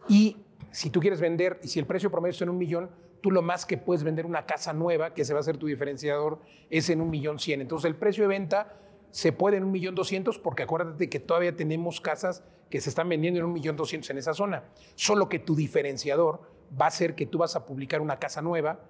Y 0.08 0.38
si 0.74 0.90
tú 0.90 0.98
quieres 0.98 1.20
vender, 1.20 1.60
y 1.62 1.68
si 1.68 1.78
el 1.78 1.86
precio 1.86 2.10
promedio 2.10 2.32
es 2.32 2.42
en 2.42 2.48
un 2.48 2.58
millón, 2.58 2.90
tú 3.20 3.30
lo 3.30 3.42
más 3.42 3.64
que 3.64 3.78
puedes 3.78 4.02
vender 4.02 4.26
una 4.26 4.44
casa 4.44 4.72
nueva, 4.72 5.14
que 5.14 5.24
se 5.24 5.32
va 5.32 5.38
a 5.38 5.42
ser 5.44 5.56
tu 5.56 5.68
diferenciador, 5.68 6.40
es 6.68 6.90
en 6.90 7.00
un 7.00 7.10
millón 7.10 7.38
cien. 7.38 7.60
Entonces 7.60 7.88
el 7.88 7.94
precio 7.94 8.24
de 8.24 8.28
venta 8.28 8.76
se 9.12 9.30
puede 9.30 9.56
en 9.56 9.62
un 9.62 9.70
millón 9.70 9.94
doscientos 9.94 10.40
porque 10.40 10.64
acuérdate 10.64 11.08
que 11.08 11.20
todavía 11.20 11.54
tenemos 11.54 12.00
casas 12.00 12.42
que 12.70 12.80
se 12.80 12.88
están 12.88 13.08
vendiendo 13.08 13.38
en 13.38 13.46
un 13.46 13.52
millón 13.52 13.76
doscientos 13.76 14.10
en 14.10 14.18
esa 14.18 14.34
zona. 14.34 14.64
Solo 14.96 15.28
que 15.28 15.38
tu 15.38 15.54
diferenciador 15.54 16.40
va 16.78 16.88
a 16.88 16.90
ser 16.90 17.14
que 17.14 17.24
tú 17.24 17.38
vas 17.38 17.54
a 17.54 17.66
publicar 17.66 18.00
una 18.00 18.18
casa 18.18 18.42
nueva, 18.42 18.80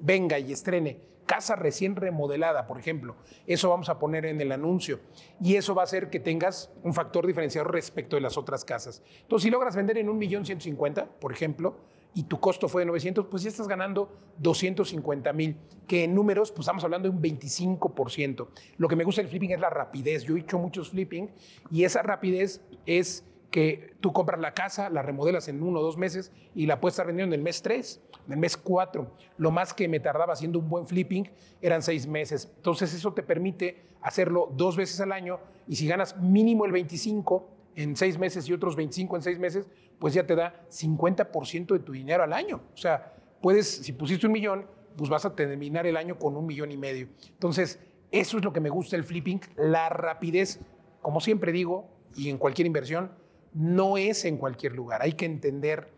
venga 0.00 0.38
y 0.38 0.52
estrene 0.52 1.10
casa 1.30 1.54
recién 1.54 1.94
remodelada, 1.94 2.66
por 2.66 2.80
ejemplo. 2.80 3.14
Eso 3.46 3.70
vamos 3.70 3.88
a 3.88 4.00
poner 4.00 4.26
en 4.26 4.40
el 4.40 4.50
anuncio. 4.50 4.98
Y 5.40 5.54
eso 5.54 5.76
va 5.76 5.82
a 5.82 5.84
hacer 5.84 6.10
que 6.10 6.18
tengas 6.18 6.72
un 6.82 6.92
factor 6.92 7.24
diferenciador 7.24 7.72
respecto 7.72 8.16
de 8.16 8.22
las 8.22 8.36
otras 8.36 8.64
casas. 8.64 9.00
Entonces, 9.20 9.44
si 9.44 9.50
logras 9.50 9.76
vender 9.76 9.98
en 9.98 10.08
un 10.08 10.18
millón 10.18 10.44
ciento 10.44 10.64
cincuenta, 10.64 11.06
por 11.06 11.32
ejemplo, 11.32 11.76
y 12.14 12.24
tu 12.24 12.40
costo 12.40 12.68
fue 12.68 12.82
de 12.82 12.86
900, 12.86 13.26
pues 13.26 13.44
ya 13.44 13.48
estás 13.48 13.68
ganando 13.68 14.10
250 14.38 15.32
mil, 15.32 15.56
que 15.86 16.02
en 16.02 16.16
números, 16.16 16.50
pues 16.50 16.62
estamos 16.62 16.82
hablando 16.82 17.08
de 17.08 17.14
un 17.14 17.22
25%. 17.22 18.48
Lo 18.78 18.88
que 18.88 18.96
me 18.96 19.04
gusta 19.04 19.22
del 19.22 19.30
flipping 19.30 19.52
es 19.52 19.60
la 19.60 19.70
rapidez. 19.70 20.24
Yo 20.24 20.36
he 20.36 20.40
hecho 20.40 20.58
muchos 20.58 20.90
flipping 20.90 21.30
y 21.70 21.84
esa 21.84 22.02
rapidez 22.02 22.60
es 22.86 23.24
que 23.50 23.94
tú 24.00 24.12
compras 24.12 24.40
la 24.40 24.54
casa, 24.54 24.90
la 24.90 25.02
remodelas 25.02 25.48
en 25.48 25.62
uno 25.62 25.80
o 25.80 25.82
dos 25.82 25.96
meses 25.96 26.32
y 26.54 26.66
la 26.66 26.80
puedes 26.80 26.94
estar 26.94 27.06
vendiendo 27.06 27.34
en 27.34 27.40
el 27.40 27.44
mes 27.44 27.62
tres, 27.62 28.00
en 28.26 28.34
el 28.34 28.38
mes 28.38 28.56
cuatro. 28.56 29.14
Lo 29.38 29.50
más 29.50 29.74
que 29.74 29.88
me 29.88 30.00
tardaba 30.00 30.32
haciendo 30.32 30.58
un 30.58 30.68
buen 30.68 30.86
flipping 30.86 31.28
eran 31.60 31.82
seis 31.82 32.06
meses. 32.06 32.50
Entonces 32.56 32.94
eso 32.94 33.12
te 33.12 33.22
permite 33.22 33.82
hacerlo 34.02 34.50
dos 34.54 34.76
veces 34.76 35.00
al 35.00 35.12
año 35.12 35.40
y 35.66 35.76
si 35.76 35.86
ganas 35.86 36.16
mínimo 36.18 36.64
el 36.64 36.72
25 36.72 37.48
en 37.76 37.96
seis 37.96 38.18
meses 38.18 38.48
y 38.48 38.52
otros 38.52 38.76
25 38.76 39.16
en 39.16 39.22
seis 39.22 39.38
meses, 39.38 39.66
pues 39.98 40.14
ya 40.14 40.26
te 40.26 40.34
da 40.34 40.64
50% 40.70 41.72
de 41.72 41.78
tu 41.80 41.92
dinero 41.92 42.22
al 42.22 42.32
año. 42.32 42.60
O 42.72 42.76
sea, 42.76 43.14
puedes, 43.40 43.68
si 43.68 43.92
pusiste 43.92 44.26
un 44.26 44.32
millón, 44.32 44.66
pues 44.96 45.10
vas 45.10 45.24
a 45.24 45.34
terminar 45.34 45.86
el 45.86 45.96
año 45.96 46.18
con 46.18 46.36
un 46.36 46.46
millón 46.46 46.72
y 46.72 46.76
medio. 46.76 47.08
Entonces, 47.30 47.78
Eso 48.12 48.38
es 48.38 48.44
lo 48.44 48.52
que 48.52 48.58
me 48.58 48.70
gusta 48.70 48.96
del 48.96 49.04
flipping, 49.04 49.40
la 49.56 49.88
rapidez. 49.88 50.58
Como 51.00 51.20
siempre 51.20 51.52
digo, 51.52 51.88
y 52.16 52.28
en 52.28 52.38
cualquier 52.38 52.66
inversión, 52.66 53.12
no 53.52 53.96
es 53.96 54.24
en 54.24 54.36
cualquier 54.36 54.72
lugar. 54.72 55.02
Hay 55.02 55.12
que 55.12 55.26
entender 55.26 55.92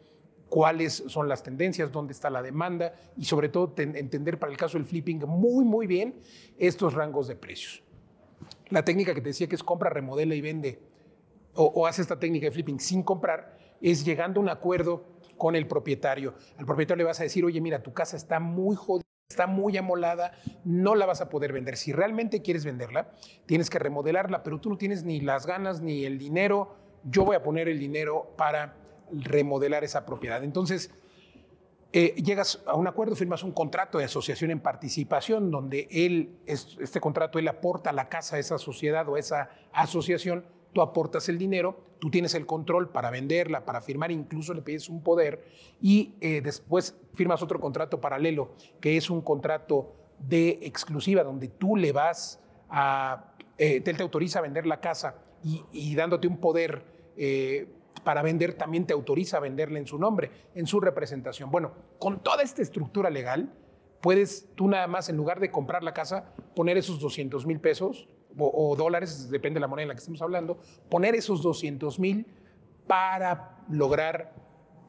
cuáles 0.48 1.04
son 1.06 1.28
las 1.28 1.42
tendencias, 1.42 1.90
dónde 1.90 2.12
está 2.12 2.28
la 2.28 2.42
demanda 2.42 2.94
y 3.16 3.24
sobre 3.24 3.48
todo 3.48 3.72
entender 3.76 4.38
para 4.38 4.52
el 4.52 4.58
caso 4.58 4.76
del 4.76 4.86
flipping 4.86 5.20
muy, 5.26 5.64
muy 5.64 5.86
bien 5.86 6.20
estos 6.58 6.94
rangos 6.94 7.28
de 7.28 7.36
precios. 7.36 7.82
La 8.68 8.84
técnica 8.84 9.14
que 9.14 9.20
te 9.20 9.30
decía 9.30 9.48
que 9.48 9.54
es 9.54 9.62
compra, 9.62 9.90
remodela 9.90 10.34
y 10.34 10.40
vende 10.40 10.80
o, 11.54 11.86
hace 11.86 12.02
esta 12.02 12.18
técnica 12.18 12.46
de 12.46 12.50
flipping 12.50 12.80
sin 12.80 13.02
comprar 13.02 13.56
es 13.80 14.04
llegando 14.04 14.40
a 14.40 14.42
un 14.42 14.48
acuerdo 14.48 15.04
con 15.36 15.56
el 15.56 15.66
propietario. 15.66 16.34
Al 16.56 16.66
propietario 16.66 16.98
le 16.98 17.08
vas 17.08 17.20
a 17.20 17.24
decir, 17.24 17.44
oye, 17.44 17.60
mira, 17.60 17.82
tu 17.82 17.92
casa 17.92 18.16
está 18.16 18.38
muy 18.40 18.76
jodida 18.76 19.02
está 19.32 19.46
muy 19.46 19.76
amolada, 19.78 20.32
no 20.64 20.94
la 20.94 21.06
vas 21.06 21.20
a 21.22 21.28
poder 21.28 21.52
vender. 21.52 21.76
Si 21.76 21.92
realmente 21.92 22.42
quieres 22.42 22.64
venderla, 22.64 23.10
tienes 23.46 23.70
que 23.70 23.78
remodelarla, 23.78 24.42
pero 24.42 24.60
tú 24.60 24.68
no 24.68 24.76
tienes 24.76 25.04
ni 25.04 25.20
las 25.20 25.46
ganas 25.46 25.80
ni 25.80 26.04
el 26.04 26.18
dinero. 26.18 26.76
Yo 27.04 27.24
voy 27.24 27.36
a 27.36 27.42
poner 27.42 27.68
el 27.68 27.78
dinero 27.78 28.32
para 28.36 28.74
remodelar 29.12 29.84
esa 29.84 30.06
propiedad. 30.06 30.42
Entonces, 30.42 30.90
eh, 31.92 32.14
llegas 32.22 32.62
a 32.66 32.74
un 32.74 32.86
acuerdo, 32.86 33.14
firmas 33.14 33.42
un 33.42 33.52
contrato 33.52 33.98
de 33.98 34.04
asociación 34.04 34.50
en 34.50 34.60
participación, 34.60 35.50
donde 35.50 35.88
él, 35.90 36.38
este 36.46 37.00
contrato, 37.00 37.38
él 37.38 37.48
aporta 37.48 37.92
la 37.92 38.08
casa 38.08 38.36
a 38.36 38.38
esa 38.38 38.56
sociedad 38.56 39.06
o 39.08 39.16
a 39.16 39.18
esa 39.18 39.50
asociación, 39.72 40.46
tú 40.72 40.80
aportas 40.80 41.28
el 41.28 41.36
dinero, 41.36 41.76
tú 41.98 42.10
tienes 42.10 42.34
el 42.34 42.46
control 42.46 42.88
para 42.88 43.10
venderla, 43.10 43.66
para 43.66 43.82
firmar, 43.82 44.10
incluso 44.10 44.54
le 44.54 44.62
pides 44.62 44.88
un 44.88 45.02
poder 45.02 45.44
y 45.82 46.14
eh, 46.20 46.40
después 46.40 46.96
firmas 47.14 47.42
otro 47.42 47.60
contrato 47.60 48.00
paralelo, 48.00 48.52
que 48.80 48.96
es 48.96 49.10
un 49.10 49.20
contrato 49.20 49.92
de 50.18 50.60
exclusiva, 50.62 51.22
donde 51.22 51.48
tú 51.48 51.76
le 51.76 51.92
vas 51.92 52.40
a, 52.70 53.34
eh, 53.58 53.82
él 53.84 53.96
te 53.96 54.02
autoriza 54.02 54.38
a 54.38 54.42
vender 54.42 54.66
la 54.66 54.80
casa 54.80 55.16
y, 55.44 55.94
dándote 55.94 56.28
un 56.28 56.38
poder 56.38 56.84
para 58.04 58.22
vender 58.22 58.54
también 58.54 58.86
te 58.86 58.92
autoriza 58.92 59.36
a 59.36 59.40
venderle 59.40 59.78
en 59.78 59.86
su 59.86 59.98
nombre, 59.98 60.30
en 60.54 60.66
su 60.66 60.80
representación. 60.80 61.50
Bueno, 61.50 61.72
con 61.98 62.22
toda 62.22 62.42
esta 62.42 62.62
estructura 62.62 63.10
legal, 63.10 63.52
puedes 64.00 64.48
tú 64.54 64.68
nada 64.68 64.86
más, 64.86 65.08
en 65.08 65.16
lugar 65.16 65.40
de 65.40 65.50
comprar 65.50 65.82
la 65.82 65.94
casa, 65.94 66.34
poner 66.54 66.76
esos 66.76 67.00
200 67.00 67.46
mil 67.46 67.60
pesos 67.60 68.08
o, 68.36 68.74
dólares, 68.76 69.30
depende 69.30 69.58
de 69.58 69.60
la 69.60 69.68
moneda 69.68 69.84
en 69.84 69.88
la 69.88 69.94
que 69.94 70.00
estemos 70.00 70.22
hablando, 70.22 70.58
poner 70.88 71.14
esos 71.14 71.42
200 71.42 71.98
mil 71.98 72.26
para 72.86 73.58
lograr 73.70 74.34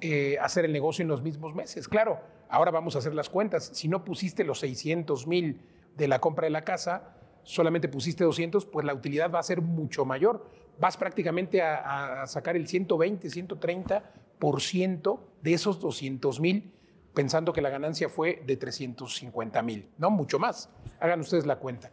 eh, 0.01 0.37
hacer 0.41 0.65
el 0.65 0.73
negocio 0.73 1.03
en 1.03 1.09
los 1.09 1.21
mismos 1.21 1.53
meses. 1.53 1.87
Claro, 1.87 2.19
ahora 2.49 2.71
vamos 2.71 2.95
a 2.95 2.99
hacer 2.99 3.13
las 3.13 3.29
cuentas. 3.29 3.69
Si 3.73 3.87
no 3.87 4.03
pusiste 4.03 4.43
los 4.43 4.59
600 4.59 5.27
mil 5.27 5.61
de 5.95 6.07
la 6.07 6.19
compra 6.19 6.45
de 6.45 6.51
la 6.51 6.63
casa, 6.63 7.15
solamente 7.43 7.89
pusiste 7.89 8.23
200, 8.23 8.65
pues 8.65 8.85
la 8.85 8.93
utilidad 8.93 9.31
va 9.31 9.39
a 9.39 9.43
ser 9.43 9.61
mucho 9.61 10.05
mayor 10.05 10.49
vas 10.79 10.97
prácticamente 10.97 11.61
a, 11.61 12.25
sacar 12.27 12.55
el 12.55 12.67
120, 12.67 13.27
130% 13.27 15.19
de 15.41 15.53
esos 15.53 15.79
200 15.79 16.39
mil, 16.39 16.73
pensando 17.13 17.53
que 17.53 17.61
la 17.61 17.69
ganancia 17.69 18.09
fue 18.09 18.43
de 18.45 18.57
350 18.57 19.61
mil, 19.61 19.89
no 19.97 20.09
mucho 20.09 20.39
más. 20.39 20.69
Hagan 20.99 21.19
ustedes 21.19 21.45
la 21.45 21.57
cuenta. 21.57 21.91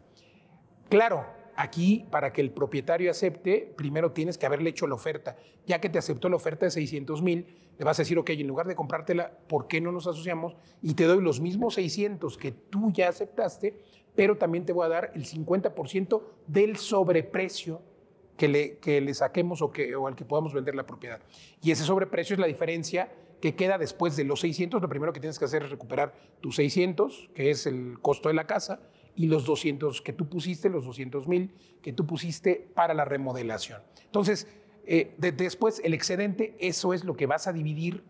Claro, 0.88 1.26
aquí 1.56 2.06
para 2.10 2.32
que 2.32 2.40
el 2.40 2.50
propietario 2.50 3.10
acepte, 3.10 3.72
primero 3.76 4.12
tienes 4.12 4.38
que 4.38 4.46
haberle 4.46 4.70
hecho 4.70 4.86
la 4.86 4.94
oferta. 4.94 5.36
Ya 5.66 5.80
que 5.80 5.88
te 5.88 5.98
aceptó 5.98 6.28
la 6.28 6.36
oferta 6.36 6.66
de 6.66 6.70
600 6.70 7.22
mil, 7.22 7.46
le 7.78 7.84
vas 7.84 7.98
a 7.98 8.02
decir, 8.02 8.18
ok, 8.18 8.30
en 8.30 8.46
lugar 8.46 8.66
de 8.66 8.74
comprártela, 8.74 9.30
¿por 9.46 9.66
qué 9.66 9.80
no 9.80 9.92
nos 9.92 10.06
asociamos? 10.06 10.56
Y 10.82 10.94
te 10.94 11.04
doy 11.04 11.22
los 11.22 11.40
mismos 11.40 11.74
600 11.74 12.36
que 12.36 12.52
tú 12.52 12.90
ya 12.92 13.08
aceptaste, 13.08 13.78
pero 14.14 14.36
también 14.36 14.64
te 14.64 14.72
voy 14.72 14.86
a 14.86 14.88
dar 14.88 15.12
el 15.14 15.24
50% 15.24 16.22
del 16.46 16.76
sobreprecio 16.76 17.82
que 18.40 18.48
le, 18.48 18.78
que 18.78 19.02
le 19.02 19.12
saquemos 19.12 19.60
o, 19.60 19.70
que, 19.70 19.94
o 19.94 20.06
al 20.06 20.16
que 20.16 20.24
podamos 20.24 20.54
vender 20.54 20.74
la 20.74 20.86
propiedad. 20.86 21.20
Y 21.60 21.72
ese 21.72 21.84
sobreprecio 21.84 22.32
es 22.32 22.40
la 22.40 22.46
diferencia 22.46 23.12
que 23.42 23.54
queda 23.54 23.76
después 23.76 24.16
de 24.16 24.24
los 24.24 24.40
600. 24.40 24.80
Lo 24.80 24.88
primero 24.88 25.12
que 25.12 25.20
tienes 25.20 25.38
que 25.38 25.44
hacer 25.44 25.62
es 25.62 25.68
recuperar 25.68 26.14
tus 26.40 26.56
600, 26.56 27.28
que 27.34 27.50
es 27.50 27.66
el 27.66 27.98
costo 28.00 28.30
de 28.30 28.34
la 28.34 28.46
casa, 28.46 28.80
y 29.14 29.26
los 29.26 29.44
200 29.44 30.00
que 30.00 30.14
tú 30.14 30.30
pusiste, 30.30 30.70
los 30.70 30.86
200 30.86 31.28
mil 31.28 31.52
que 31.82 31.92
tú 31.92 32.06
pusiste 32.06 32.66
para 32.74 32.94
la 32.94 33.04
remodelación. 33.04 33.82
Entonces, 34.06 34.48
eh, 34.86 35.14
después 35.18 35.82
el 35.84 35.92
excedente, 35.92 36.56
eso 36.60 36.94
es 36.94 37.04
lo 37.04 37.18
que 37.18 37.26
vas 37.26 37.46
a 37.46 37.52
dividir, 37.52 38.04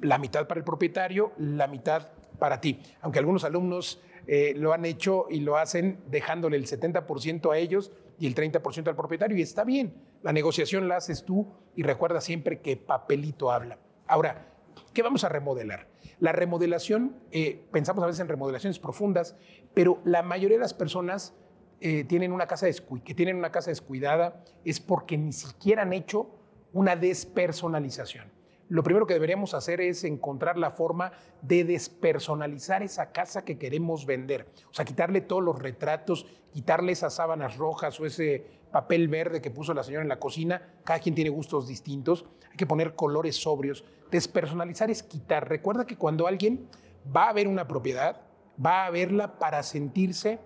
la 0.00 0.16
mitad 0.16 0.48
para 0.48 0.58
el 0.60 0.64
propietario, 0.64 1.32
la 1.36 1.66
mitad 1.66 2.08
para 2.38 2.62
ti. 2.62 2.80
Aunque 3.02 3.18
algunos 3.18 3.44
alumnos 3.44 4.00
eh, 4.26 4.54
lo 4.56 4.72
han 4.72 4.86
hecho 4.86 5.26
y 5.28 5.40
lo 5.40 5.58
hacen 5.58 5.98
dejándole 6.08 6.56
el 6.56 6.64
70% 6.64 7.52
a 7.52 7.58
ellos 7.58 7.92
y 8.20 8.26
el 8.26 8.34
30% 8.34 8.86
al 8.86 8.94
propietario, 8.94 9.36
y 9.36 9.42
está 9.42 9.64
bien. 9.64 9.94
La 10.22 10.32
negociación 10.32 10.86
la 10.86 10.98
haces 10.98 11.24
tú 11.24 11.48
y 11.74 11.82
recuerda 11.82 12.20
siempre 12.20 12.60
que 12.60 12.76
papelito 12.76 13.50
habla. 13.50 13.78
Ahora, 14.06 14.52
¿qué 14.92 15.02
vamos 15.02 15.24
a 15.24 15.28
remodelar? 15.28 15.88
La 16.20 16.32
remodelación, 16.32 17.16
eh, 17.32 17.64
pensamos 17.72 18.04
a 18.04 18.06
veces 18.06 18.20
en 18.20 18.28
remodelaciones 18.28 18.78
profundas, 18.78 19.36
pero 19.72 20.02
la 20.04 20.22
mayoría 20.22 20.58
de 20.58 20.62
las 20.62 20.74
personas 20.74 21.34
eh, 21.80 22.04
tienen 22.04 22.30
una 22.32 22.46
casa 22.46 22.66
que 23.04 23.14
tienen 23.14 23.36
una 23.36 23.50
casa 23.50 23.70
descuidada 23.70 24.44
es 24.66 24.80
porque 24.80 25.16
ni 25.16 25.32
siquiera 25.32 25.82
han 25.82 25.94
hecho 25.94 26.28
una 26.74 26.94
despersonalización 26.94 28.39
lo 28.70 28.84
primero 28.84 29.04
que 29.04 29.14
deberíamos 29.14 29.52
hacer 29.52 29.80
es 29.80 30.04
encontrar 30.04 30.56
la 30.56 30.70
forma 30.70 31.10
de 31.42 31.64
despersonalizar 31.64 32.84
esa 32.84 33.10
casa 33.10 33.44
que 33.44 33.58
queremos 33.58 34.06
vender. 34.06 34.46
O 34.70 34.74
sea, 34.74 34.84
quitarle 34.84 35.20
todos 35.20 35.42
los 35.42 35.58
retratos, 35.58 36.24
quitarle 36.52 36.92
esas 36.92 37.14
sábanas 37.14 37.56
rojas 37.56 37.98
o 37.98 38.06
ese 38.06 38.46
papel 38.70 39.08
verde 39.08 39.42
que 39.42 39.50
puso 39.50 39.74
la 39.74 39.82
señora 39.82 40.04
en 40.04 40.08
la 40.08 40.20
cocina. 40.20 40.62
Cada 40.84 41.00
quien 41.00 41.16
tiene 41.16 41.30
gustos 41.30 41.66
distintos. 41.66 42.24
Hay 42.48 42.56
que 42.56 42.66
poner 42.66 42.94
colores 42.94 43.34
sobrios. 43.34 43.84
Despersonalizar 44.12 44.88
es 44.88 45.02
quitar. 45.02 45.48
Recuerda 45.48 45.84
que 45.84 45.96
cuando 45.96 46.28
alguien 46.28 46.68
va 47.04 47.28
a 47.28 47.32
ver 47.32 47.48
una 47.48 47.66
propiedad, 47.66 48.22
va 48.64 48.86
a 48.86 48.90
verla 48.90 49.36
para 49.40 49.64
sentirse, 49.64 50.38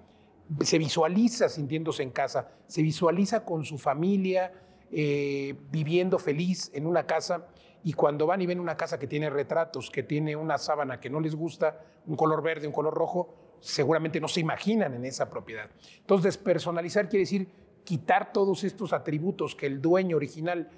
se 0.63 0.79
visualiza 0.79 1.51
sintiéndose 1.51 2.03
en 2.03 2.11
casa, 2.11 2.49
se 2.69 2.81
visualiza 2.81 3.45
con 3.45 3.67
su 3.67 3.77
familia, 3.77 4.51
eh, 4.91 5.55
viviendo 5.71 6.19
feliz 6.19 6.71
en 6.73 6.87
una 6.87 7.05
casa 7.05 7.49
y 7.85 7.93
cuando 7.93 8.27
van 8.27 8.41
y 8.41 8.47
ven 8.47 8.61
una 8.61 8.77
casa 8.77 8.99
que 8.99 9.07
tiene 9.07 9.29
retratos, 9.29 9.91
que 9.91 10.03
tiene 10.03 10.35
una 10.35 10.57
sábana 10.57 10.99
que 10.99 11.11
no 11.11 11.21
les 11.21 11.35
gusta, 11.35 11.83
un 12.07 12.17
color 12.17 12.43
verde, 12.43 12.67
un 12.67 12.73
color 12.73 12.95
rojo, 12.95 13.35
seguramente 13.61 14.21
no 14.21 14.29
se 14.29 14.41
imaginan 14.41 14.95
en 14.95 15.05
esa 15.05 15.29
propiedad. 15.29 15.69
Entonces, 15.99 16.25
despersonalizar 16.25 17.11
quiere 17.11 17.25
decir 17.25 17.47
quitar 17.85 18.33
todos 18.33 18.65
estos 18.65 18.95
atributos 18.95 19.55
que 19.55 19.67
el 19.67 19.83
dueño 19.83 20.17
original 20.17 20.71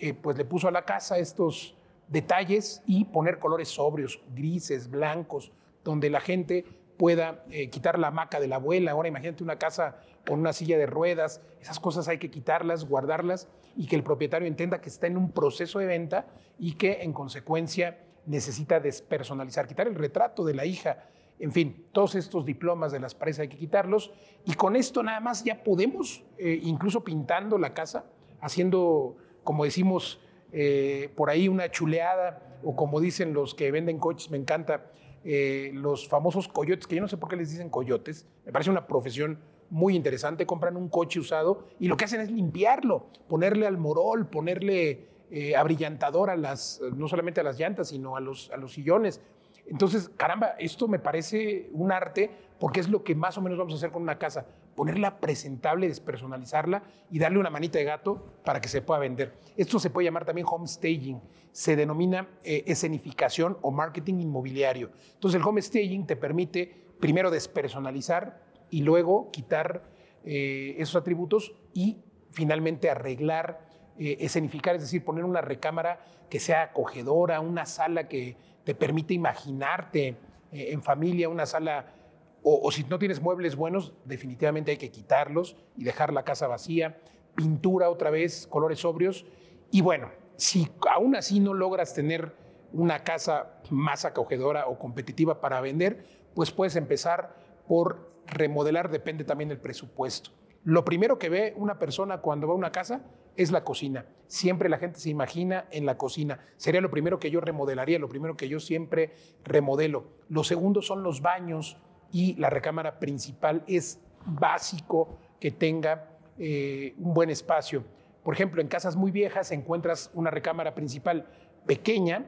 eh, 0.00 0.14
pues 0.14 0.36
le 0.36 0.44
puso 0.44 0.66
a 0.66 0.72
la 0.72 0.84
casa, 0.84 1.18
estos 1.18 1.76
detalles, 2.08 2.82
y 2.86 3.04
poner 3.04 3.38
colores 3.38 3.68
sobrios, 3.68 4.20
grises, 4.34 4.90
blancos, 4.90 5.52
donde 5.84 6.10
la 6.10 6.20
gente 6.20 6.64
pueda 6.96 7.44
eh, 7.50 7.70
quitar 7.70 8.00
la 8.00 8.08
hamaca 8.08 8.40
de 8.40 8.48
la 8.48 8.56
abuela. 8.56 8.90
Ahora 8.90 9.06
imagínate 9.06 9.44
una 9.44 9.60
casa 9.60 10.00
con 10.26 10.40
una 10.40 10.52
silla 10.52 10.76
de 10.76 10.86
ruedas, 10.86 11.40
esas 11.60 11.78
cosas 11.78 12.08
hay 12.08 12.18
que 12.18 12.32
quitarlas, 12.32 12.84
guardarlas 12.84 13.48
y 13.78 13.86
que 13.86 13.94
el 13.94 14.02
propietario 14.02 14.48
entienda 14.48 14.80
que 14.80 14.88
está 14.88 15.06
en 15.06 15.16
un 15.16 15.30
proceso 15.30 15.78
de 15.78 15.86
venta 15.86 16.26
y 16.58 16.72
que 16.72 17.02
en 17.02 17.12
consecuencia 17.12 18.00
necesita 18.26 18.80
despersonalizar, 18.80 19.68
quitar 19.68 19.86
el 19.86 19.94
retrato 19.94 20.44
de 20.44 20.52
la 20.52 20.66
hija, 20.66 21.08
en 21.38 21.52
fin, 21.52 21.86
todos 21.92 22.16
estos 22.16 22.44
diplomas 22.44 22.90
de 22.90 22.98
las 22.98 23.14
paredes 23.14 23.38
hay 23.38 23.48
que 23.48 23.56
quitarlos. 23.56 24.10
Y 24.44 24.54
con 24.54 24.74
esto 24.74 25.04
nada 25.04 25.20
más 25.20 25.44
ya 25.44 25.62
podemos, 25.62 26.24
eh, 26.36 26.58
incluso 26.60 27.04
pintando 27.04 27.56
la 27.56 27.72
casa, 27.72 28.06
haciendo, 28.40 29.16
como 29.44 29.64
decimos 29.64 30.20
eh, 30.50 31.12
por 31.14 31.30
ahí, 31.30 31.46
una 31.46 31.70
chuleada 31.70 32.58
o 32.64 32.74
como 32.74 33.00
dicen 33.00 33.32
los 33.32 33.54
que 33.54 33.70
venden 33.70 34.00
coches, 34.00 34.28
me 34.28 34.38
encanta, 34.38 34.90
eh, 35.22 35.70
los 35.72 36.08
famosos 36.08 36.48
coyotes, 36.48 36.88
que 36.88 36.96
yo 36.96 37.02
no 37.02 37.06
sé 37.06 37.16
por 37.16 37.28
qué 37.28 37.36
les 37.36 37.50
dicen 37.52 37.70
coyotes, 37.70 38.26
me 38.44 38.50
parece 38.50 38.70
una 38.70 38.88
profesión 38.88 39.38
muy 39.70 39.94
interesante, 39.94 40.46
compran 40.46 40.76
un 40.76 40.88
coche 40.88 41.20
usado 41.20 41.66
y 41.78 41.88
lo 41.88 41.96
que 41.96 42.04
hacen 42.04 42.20
es 42.20 42.30
limpiarlo, 42.30 43.06
ponerle 43.28 43.66
al 43.66 43.78
morol, 43.78 44.26
ponerle 44.26 45.08
eh, 45.30 45.56
abrillantador 45.56 46.30
a 46.30 46.36
las, 46.36 46.80
no 46.96 47.08
solamente 47.08 47.40
a 47.40 47.44
las 47.44 47.58
llantas, 47.58 47.88
sino 47.88 48.16
a 48.16 48.20
los, 48.20 48.50
a 48.50 48.56
los 48.56 48.72
sillones. 48.72 49.20
Entonces, 49.66 50.08
caramba, 50.16 50.54
esto 50.58 50.88
me 50.88 50.98
parece 50.98 51.68
un 51.72 51.92
arte 51.92 52.30
porque 52.58 52.80
es 52.80 52.88
lo 52.88 53.04
que 53.04 53.14
más 53.14 53.36
o 53.36 53.42
menos 53.42 53.58
vamos 53.58 53.74
a 53.74 53.76
hacer 53.76 53.90
con 53.90 54.02
una 54.02 54.18
casa, 54.18 54.46
ponerla 54.74 55.20
presentable, 55.20 55.88
despersonalizarla 55.88 56.82
y 57.10 57.18
darle 57.18 57.38
una 57.38 57.50
manita 57.50 57.78
de 57.78 57.84
gato 57.84 58.24
para 58.44 58.60
que 58.60 58.68
se 58.68 58.80
pueda 58.80 59.00
vender. 59.00 59.34
Esto 59.56 59.78
se 59.78 59.90
puede 59.90 60.06
llamar 60.06 60.24
también 60.24 60.46
home 60.48 60.66
staging, 60.66 61.20
se 61.52 61.76
denomina 61.76 62.28
eh, 62.42 62.64
escenificación 62.66 63.58
o 63.60 63.70
marketing 63.70 64.20
inmobiliario. 64.20 64.90
Entonces, 65.14 65.40
el 65.40 65.46
home 65.46 65.60
staging 65.60 66.06
te 66.06 66.16
permite 66.16 66.86
primero 66.98 67.30
despersonalizar, 67.30 68.47
y 68.70 68.82
luego 68.82 69.30
quitar 69.30 69.82
eh, 70.24 70.74
esos 70.78 70.96
atributos 70.96 71.54
y 71.72 71.98
finalmente 72.30 72.90
arreglar, 72.90 73.60
eh, 73.98 74.18
escenificar, 74.20 74.76
es 74.76 74.82
decir, 74.82 75.04
poner 75.04 75.24
una 75.24 75.40
recámara 75.40 76.04
que 76.28 76.40
sea 76.40 76.62
acogedora, 76.62 77.40
una 77.40 77.66
sala 77.66 78.08
que 78.08 78.36
te 78.64 78.74
permite 78.74 79.14
imaginarte 79.14 80.16
eh, 80.52 80.68
en 80.72 80.82
familia, 80.82 81.28
una 81.28 81.46
sala 81.46 81.94
o, 82.42 82.70
si 82.70 82.84
no 82.84 82.98
tienes 82.98 83.20
muebles 83.20 83.56
buenos, 83.56 83.92
definitivamente 84.04 84.70
hay 84.70 84.76
que 84.76 84.90
quitarlos 84.90 85.56
y 85.76 85.84
dejar 85.84 86.12
la 86.12 86.24
casa 86.24 86.46
vacía, 86.46 86.98
pintura 87.34 87.90
otra 87.90 88.10
vez, 88.10 88.46
colores 88.46 88.78
sobrios. 88.78 89.26
Y 89.70 89.82
bueno, 89.82 90.10
si 90.36 90.68
aún 90.88 91.16
así 91.16 91.40
no 91.40 91.52
logras 91.52 91.94
tener 91.94 92.32
una 92.72 93.02
casa 93.02 93.60
más 93.70 94.04
acogedora 94.04 94.66
o 94.66 94.78
competitiva 94.78 95.40
para 95.40 95.60
vender, 95.60 96.04
pues 96.34 96.50
puedes 96.50 96.76
empezar 96.76 97.34
por 97.66 98.08
remodelar, 98.30 98.90
depende 98.90 99.24
también 99.24 99.48
del 99.48 99.58
presupuesto. 99.58 100.30
Lo 100.64 100.84
primero 100.84 101.18
que 101.18 101.28
ve 101.28 101.54
una 101.56 101.78
persona 101.78 102.18
cuando 102.18 102.46
va 102.46 102.52
a 102.54 102.56
una 102.56 102.72
casa 102.72 103.02
es 103.36 103.52
la 103.52 103.62
cocina. 103.62 104.04
Siempre 104.26 104.68
la 104.68 104.78
gente 104.78 104.98
se 104.98 105.10
imagina 105.10 105.66
en 105.70 105.86
la 105.86 105.96
cocina. 105.96 106.40
Sería 106.56 106.80
lo 106.80 106.90
primero 106.90 107.18
que 107.18 107.30
yo 107.30 107.40
remodelaría, 107.40 107.98
lo 107.98 108.08
primero 108.08 108.36
que 108.36 108.48
yo 108.48 108.58
siempre 108.58 109.14
remodelo. 109.44 110.08
Lo 110.28 110.44
segundo 110.44 110.82
son 110.82 111.02
los 111.02 111.22
baños 111.22 111.78
y 112.12 112.34
la 112.34 112.50
recámara 112.50 112.98
principal. 112.98 113.64
Es 113.68 114.00
básico 114.26 115.18
que 115.40 115.52
tenga 115.52 116.18
eh, 116.36 116.94
un 116.98 117.14
buen 117.14 117.30
espacio. 117.30 117.84
Por 118.24 118.34
ejemplo, 118.34 118.60
en 118.60 118.68
casas 118.68 118.96
muy 118.96 119.10
viejas 119.12 119.52
encuentras 119.52 120.10
una 120.14 120.30
recámara 120.30 120.74
principal 120.74 121.28
pequeña 121.66 122.26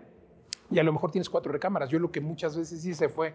y 0.70 0.78
a 0.78 0.84
lo 0.84 0.92
mejor 0.92 1.10
tienes 1.10 1.28
cuatro 1.28 1.52
recámaras. 1.52 1.90
Yo 1.90 1.98
lo 1.98 2.12
que 2.12 2.20
muchas 2.20 2.56
veces 2.56 2.84
hice 2.84 3.08
fue 3.08 3.34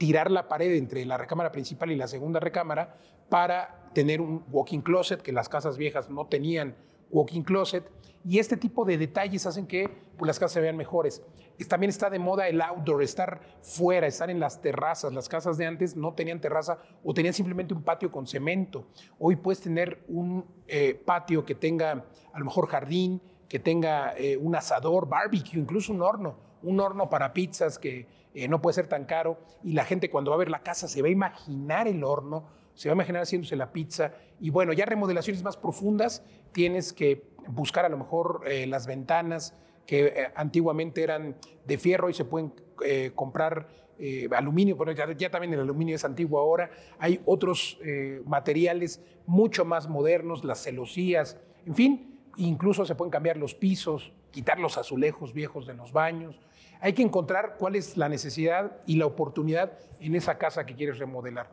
tirar 0.00 0.30
la 0.30 0.48
pared 0.48 0.76
entre 0.76 1.04
la 1.04 1.18
recámara 1.18 1.52
principal 1.52 1.90
y 1.90 1.96
la 1.96 2.08
segunda 2.08 2.40
recámara 2.40 2.96
para 3.28 3.90
tener 3.92 4.22
un 4.22 4.42
walking 4.50 4.80
closet, 4.80 5.20
que 5.20 5.30
las 5.30 5.50
casas 5.50 5.76
viejas 5.76 6.08
no 6.08 6.26
tenían 6.26 6.74
walking 7.10 7.42
closet. 7.42 7.84
Y 8.24 8.38
este 8.38 8.56
tipo 8.56 8.86
de 8.86 8.96
detalles 8.96 9.44
hacen 9.44 9.66
que 9.66 9.90
pues, 10.16 10.26
las 10.26 10.38
casas 10.38 10.52
se 10.54 10.60
vean 10.62 10.78
mejores. 10.78 11.22
También 11.68 11.90
está 11.90 12.08
de 12.08 12.18
moda 12.18 12.48
el 12.48 12.62
outdoor, 12.62 13.02
estar 13.02 13.42
fuera, 13.60 14.06
estar 14.06 14.30
en 14.30 14.40
las 14.40 14.62
terrazas. 14.62 15.12
Las 15.12 15.28
casas 15.28 15.58
de 15.58 15.66
antes 15.66 15.94
no 15.94 16.14
tenían 16.14 16.40
terraza 16.40 16.78
o 17.04 17.12
tenían 17.12 17.34
simplemente 17.34 17.74
un 17.74 17.82
patio 17.82 18.10
con 18.10 18.26
cemento. 18.26 18.86
Hoy 19.18 19.36
puedes 19.36 19.60
tener 19.60 20.02
un 20.08 20.46
eh, 20.66 20.94
patio 20.94 21.44
que 21.44 21.54
tenga 21.54 22.06
a 22.32 22.38
lo 22.38 22.46
mejor 22.46 22.68
jardín, 22.68 23.20
que 23.50 23.58
tenga 23.58 24.14
eh, 24.16 24.38
un 24.38 24.56
asador, 24.56 25.06
barbecue, 25.06 25.60
incluso 25.60 25.92
un 25.92 26.00
horno, 26.00 26.38
un 26.62 26.80
horno 26.80 27.10
para 27.10 27.34
pizzas 27.34 27.78
que 27.78 28.06
eh, 28.34 28.48
no 28.48 28.60
puede 28.60 28.74
ser 28.74 28.88
tan 28.88 29.04
caro. 29.04 29.38
Y 29.62 29.72
la 29.72 29.84
gente 29.84 30.10
cuando 30.10 30.30
va 30.30 30.36
a 30.36 30.38
ver 30.38 30.50
la 30.50 30.62
casa 30.62 30.88
se 30.88 31.02
va 31.02 31.08
a 31.08 31.12
imaginar 31.12 31.88
el 31.88 32.04
horno, 32.04 32.46
se 32.74 32.88
va 32.88 32.92
a 32.92 32.96
imaginar 32.96 33.22
haciéndose 33.22 33.56
la 33.56 33.72
pizza. 33.72 34.12
Y 34.40 34.50
bueno, 34.50 34.72
ya 34.72 34.86
remodelaciones 34.86 35.42
más 35.42 35.56
profundas, 35.56 36.24
tienes 36.52 36.92
que 36.92 37.30
buscar 37.48 37.84
a 37.84 37.88
lo 37.88 37.98
mejor 37.98 38.42
las 38.66 38.86
ventanas, 38.86 39.54
que 39.90 40.06
eh, 40.06 40.32
antiguamente 40.36 41.02
eran 41.02 41.34
de 41.66 41.76
fierro 41.76 42.08
y 42.08 42.14
se 42.14 42.24
pueden 42.24 42.52
eh, 42.84 43.10
comprar 43.12 43.66
eh, 43.98 44.28
aluminio, 44.30 44.78
pero 44.78 44.92
ya, 44.92 45.30
también 45.30 45.52
el 45.52 45.58
aluminio 45.58 45.96
es 45.96 46.04
antiguo 46.04 46.38
ahora. 46.38 46.70
Hay 47.00 47.20
otros 47.26 47.76
materiales 48.24 49.02
mucho 49.26 49.64
más 49.64 49.88
modernos, 49.88 50.44
las 50.44 50.62
celosías, 50.62 51.36
en 51.66 51.74
fin, 51.74 52.20
incluso 52.36 52.86
se 52.86 52.94
pueden 52.94 53.10
cambiar 53.10 53.36
los 53.36 53.56
pisos, 53.56 54.12
quitar 54.30 54.58
los 54.58 54.78
azulejos 54.78 55.32
viejos 55.32 55.66
de 55.66 55.74
los 55.74 55.92
baños. 55.92 56.40
Hay 56.80 56.92
que 56.92 57.02
encontrar 57.02 57.56
cuál 57.58 57.76
es 57.76 57.96
la 57.96 58.08
necesidad 58.08 58.76
y 58.86 58.96
la 58.96 59.06
oportunidad 59.06 59.72
en 60.00 60.14
esa 60.14 60.38
casa 60.38 60.64
que 60.64 60.74
quieres 60.74 60.98
remodelar. 60.98 61.50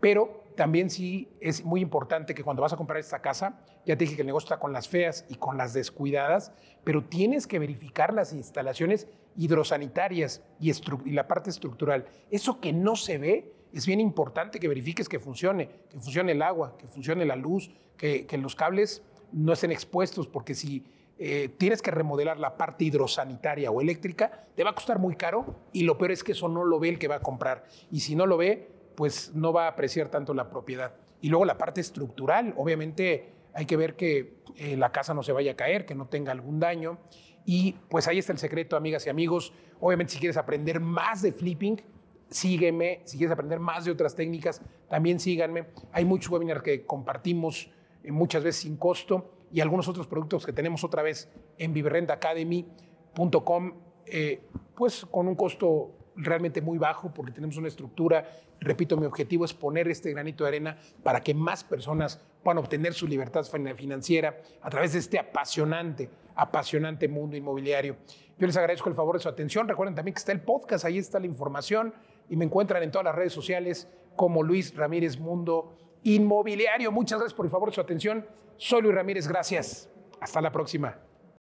Pero 0.00 0.44
también 0.56 0.90
sí 0.90 1.28
es 1.40 1.64
muy 1.64 1.80
importante 1.80 2.34
que 2.34 2.44
cuando 2.44 2.62
vas 2.62 2.72
a 2.72 2.76
comprar 2.76 2.98
esta 2.98 3.20
casa, 3.20 3.58
ya 3.84 3.96
te 3.96 4.04
dije 4.04 4.16
que 4.16 4.22
el 4.22 4.26
negocio 4.26 4.46
está 4.46 4.58
con 4.58 4.72
las 4.72 4.88
feas 4.88 5.24
y 5.28 5.36
con 5.36 5.56
las 5.56 5.72
descuidadas, 5.72 6.52
pero 6.84 7.04
tienes 7.04 7.46
que 7.46 7.58
verificar 7.58 8.12
las 8.12 8.32
instalaciones 8.32 9.08
hidrosanitarias 9.36 10.42
y, 10.60 10.72
la 11.12 11.28
parte 11.28 11.50
estructural. 11.50 12.06
Eso 12.30 12.60
que 12.60 12.72
no 12.72 12.96
se 12.96 13.18
ve, 13.18 13.52
es 13.72 13.86
bien 13.86 14.00
importante 14.00 14.58
que 14.58 14.68
verifiques 14.68 15.08
que 15.08 15.18
funcione, 15.18 15.68
que 15.90 15.98
funcione 15.98 16.32
el 16.32 16.42
agua, 16.42 16.76
que 16.78 16.86
funcione 16.86 17.24
la 17.24 17.36
luz, 17.36 17.70
que, 17.96 18.26
los 18.40 18.54
cables 18.54 19.02
no 19.32 19.52
estén 19.52 19.72
expuestos, 19.72 20.26
porque 20.26 20.54
si 20.54 20.84
eh, 21.18 21.48
tienes 21.56 21.80
que 21.80 21.90
remodelar 21.90 22.38
la 22.38 22.58
parte 22.58 22.84
hidrosanitaria 22.84 23.70
o 23.70 23.80
eléctrica, 23.80 24.44
te 24.54 24.64
va 24.64 24.70
a 24.70 24.74
costar 24.74 24.98
muy 24.98 25.16
caro 25.16 25.62
y 25.72 25.84
lo 25.84 25.96
peor 25.96 26.10
es 26.10 26.22
que 26.22 26.32
eso 26.32 26.48
no 26.48 26.64
lo 26.64 26.78
ve 26.78 26.90
el 26.90 26.98
que 26.98 27.08
va 27.08 27.16
a 27.16 27.20
comprar. 27.20 27.64
Y 27.90 28.00
si 28.00 28.14
no 28.14 28.26
lo 28.26 28.36
ve, 28.36 28.68
pues 28.94 29.34
no 29.34 29.52
va 29.52 29.64
a 29.64 29.68
apreciar 29.68 30.08
tanto 30.08 30.34
la 30.34 30.50
propiedad. 30.50 30.94
Y 31.22 31.30
luego 31.30 31.46
la 31.46 31.56
parte 31.56 31.80
estructural, 31.80 32.52
obviamente 32.58 33.32
hay 33.54 33.64
que 33.64 33.76
ver 33.78 33.96
que 33.96 34.42
eh, 34.56 34.76
la 34.76 34.92
casa 34.92 35.14
no 35.14 35.22
se 35.22 35.32
vaya 35.32 35.52
a 35.52 35.56
caer, 35.56 35.86
que 35.86 35.94
no 35.94 36.06
tenga 36.06 36.32
algún 36.32 36.60
daño. 36.60 36.98
Y 37.46 37.72
pues 37.88 38.08
ahí 38.08 38.18
está 38.18 38.32
el 38.32 38.38
secreto, 38.38 38.76
amigas 38.76 39.06
y 39.06 39.10
amigos. 39.10 39.54
Obviamente 39.80 40.12
si 40.12 40.18
quieres 40.18 40.36
aprender 40.36 40.80
más 40.80 41.22
de 41.22 41.32
flipping, 41.32 41.80
sígueme. 42.28 43.00
Si 43.04 43.16
quieres 43.16 43.32
aprender 43.32 43.58
más 43.58 43.86
de 43.86 43.92
otras 43.92 44.14
técnicas, 44.14 44.60
también 44.90 45.18
síganme. 45.18 45.68
Hay 45.92 46.04
muchos 46.04 46.30
webinars 46.30 46.62
que 46.62 46.84
compartimos 46.84 47.70
eh, 48.04 48.12
muchas 48.12 48.44
veces 48.44 48.60
sin 48.62 48.76
costo 48.76 49.35
y 49.52 49.60
algunos 49.60 49.88
otros 49.88 50.06
productos 50.06 50.44
que 50.44 50.52
tenemos 50.52 50.84
otra 50.84 51.02
vez 51.02 51.30
en 51.58 51.72
viverrentacademy.com, 51.72 53.72
eh, 54.06 54.42
pues 54.74 55.06
con 55.06 55.28
un 55.28 55.34
costo 55.34 55.92
realmente 56.16 56.60
muy 56.60 56.78
bajo 56.78 57.12
porque 57.12 57.32
tenemos 57.32 57.56
una 57.56 57.68
estructura. 57.68 58.26
Repito, 58.60 58.96
mi 58.96 59.06
objetivo 59.06 59.44
es 59.44 59.52
poner 59.52 59.88
este 59.88 60.10
granito 60.10 60.44
de 60.44 60.48
arena 60.48 60.78
para 61.02 61.20
que 61.20 61.34
más 61.34 61.62
personas 61.62 62.20
puedan 62.42 62.58
obtener 62.58 62.94
su 62.94 63.06
libertad 63.06 63.44
financiera 63.44 64.36
a 64.62 64.70
través 64.70 64.94
de 64.94 65.00
este 65.00 65.18
apasionante, 65.18 66.08
apasionante 66.34 67.08
mundo 67.08 67.36
inmobiliario. 67.36 67.96
Yo 68.38 68.46
les 68.46 68.56
agradezco 68.56 68.88
el 68.88 68.94
favor 68.94 69.16
de 69.16 69.22
su 69.22 69.28
atención. 69.28 69.68
Recuerden 69.68 69.94
también 69.94 70.14
que 70.14 70.20
está 70.20 70.32
el 70.32 70.40
podcast, 70.40 70.84
ahí 70.84 70.98
está 70.98 71.20
la 71.20 71.26
información 71.26 71.92
y 72.28 72.36
me 72.36 72.44
encuentran 72.44 72.82
en 72.82 72.90
todas 72.90 73.04
las 73.04 73.14
redes 73.14 73.32
sociales 73.32 73.88
como 74.14 74.42
Luis 74.42 74.74
Ramírez 74.74 75.18
Mundo 75.18 75.76
Inmobiliario. 76.06 76.92
Muchas 76.92 77.18
gracias 77.18 77.34
por 77.34 77.46
el 77.46 77.50
favor 77.50 77.70
de 77.70 77.74
su 77.74 77.80
atención. 77.80 78.24
Soy 78.56 78.82
Luis 78.82 78.94
Ramírez, 78.94 79.26
gracias. 79.26 79.90
Hasta 80.20 80.40
la 80.40 80.52
próxima. 80.52 80.96